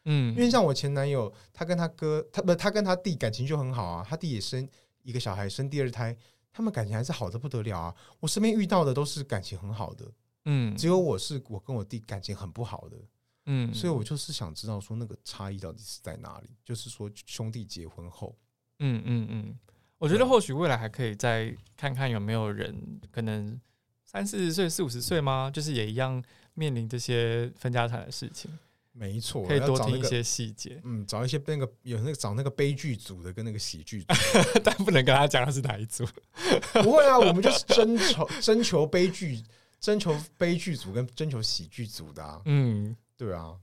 [0.07, 4.67] 嗯，因为像我前男友，他跟他哥，他不，他跟他弟感情就很好啊，他弟也生
[5.03, 6.17] 一个小孩，生第二胎。
[6.57, 7.95] 他们感情还是好的不得了啊！
[8.19, 10.11] 我身边遇到的都是感情很好的，
[10.47, 12.97] 嗯，只有我是我跟我弟感情很不好的，
[13.45, 16.49] 嗯，所以我就是想知道说那个差异到底是在哪里？
[16.65, 18.35] 就是说兄弟结婚后，
[18.79, 19.59] 嗯嗯嗯，
[19.99, 23.61] 我觉得或许未来还可以再看看有没有人可能
[24.07, 25.51] 三四十岁、四五十岁吗？
[25.53, 28.51] 就是也一样面临这些分家产的事情。
[28.99, 30.81] 没错，可以多听一些细节。
[30.83, 34.15] 嗯，找一些那个有那个找那个悲剧组的跟那个喜剧组，
[34.65, 36.07] 但不能跟他讲他是哪一组。
[36.83, 39.43] 不会啊，我们就是征求征求悲剧，
[39.79, 42.41] 征求悲剧组跟征求喜剧组的啊。
[42.47, 43.61] 嗯，对啊，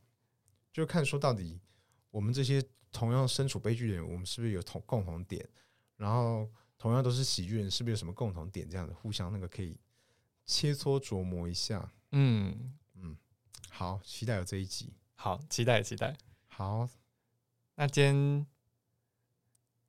[0.71, 1.59] 就看说到底
[2.11, 5.43] 我们这些同样身处悲剧的人，我们是不是有同共同点？
[5.97, 8.69] 然后同样都是喜剧人，是不是有什么共同点？
[8.69, 9.75] 这样的互相那个可以
[10.45, 11.91] 切磋琢磨一下。
[12.11, 13.17] 嗯嗯，
[13.71, 14.93] 好，期待有这一集。
[15.15, 16.15] 好，期待期待。
[16.47, 16.87] 好，
[17.75, 18.45] 那今天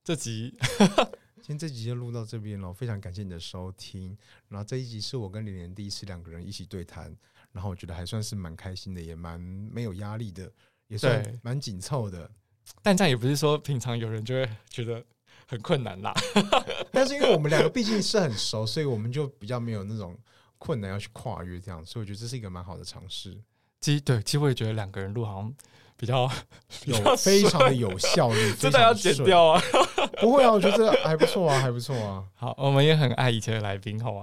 [0.03, 0.57] 这集，
[1.37, 2.72] 今天这集就录到这边了。
[2.72, 4.16] 非常感谢你的收听。
[4.49, 7.14] 然后这一集是我跟连连第一次两个人一起对谈，
[7.53, 10.51] 然后我觉得还算是蛮开心的，也蛮没有压力的，
[10.87, 12.31] 也算蛮紧凑的。
[12.83, 15.05] 但这样也不是说平常有人就会觉得
[15.47, 16.14] 很困难啦。
[16.93, 20.16] 但是因为我们两个毕竟是很熟，所以我们就比较没有那种
[20.57, 23.39] 困难要去跨越这样，所以我觉得这是一个蛮好的尝试。
[23.85, 25.53] 其实对，其实我也觉得两个人录好像
[25.95, 26.22] 比较
[26.87, 29.61] 有 非常的有效率， 真的要剪掉啊？
[30.22, 32.24] 不会啊，我觉得还不错啊，还不错啊。
[32.35, 34.22] 好，我们也很爱以前的来宾，好吗？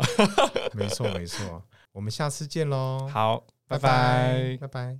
[0.73, 1.61] 没错，没错。
[1.91, 3.07] 我们下次见喽。
[3.13, 4.97] 好，拜拜，拜拜。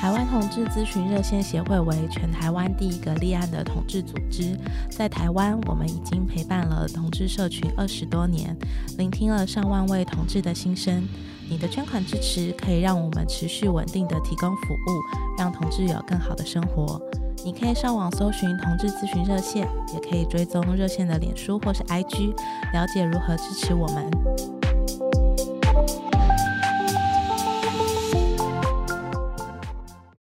[0.00, 4.58] 台湾同志咨询热线协会为全台湾第一个立案的同志组织，
[4.90, 8.58] 在台湾，我们已经陪伴了同志社群二十多年，
[8.98, 11.06] 聆听了上万位同志的心声。
[11.52, 16.98] 你的捐款支持可以让我们持续稳定的提供服务，让同志有更好的生活。
[17.44, 22.34] 你可以上网搜寻同志咨询热线，也可以追踪热线的脸书或是 IG，
[22.72, 24.61] 了解如何支持我们。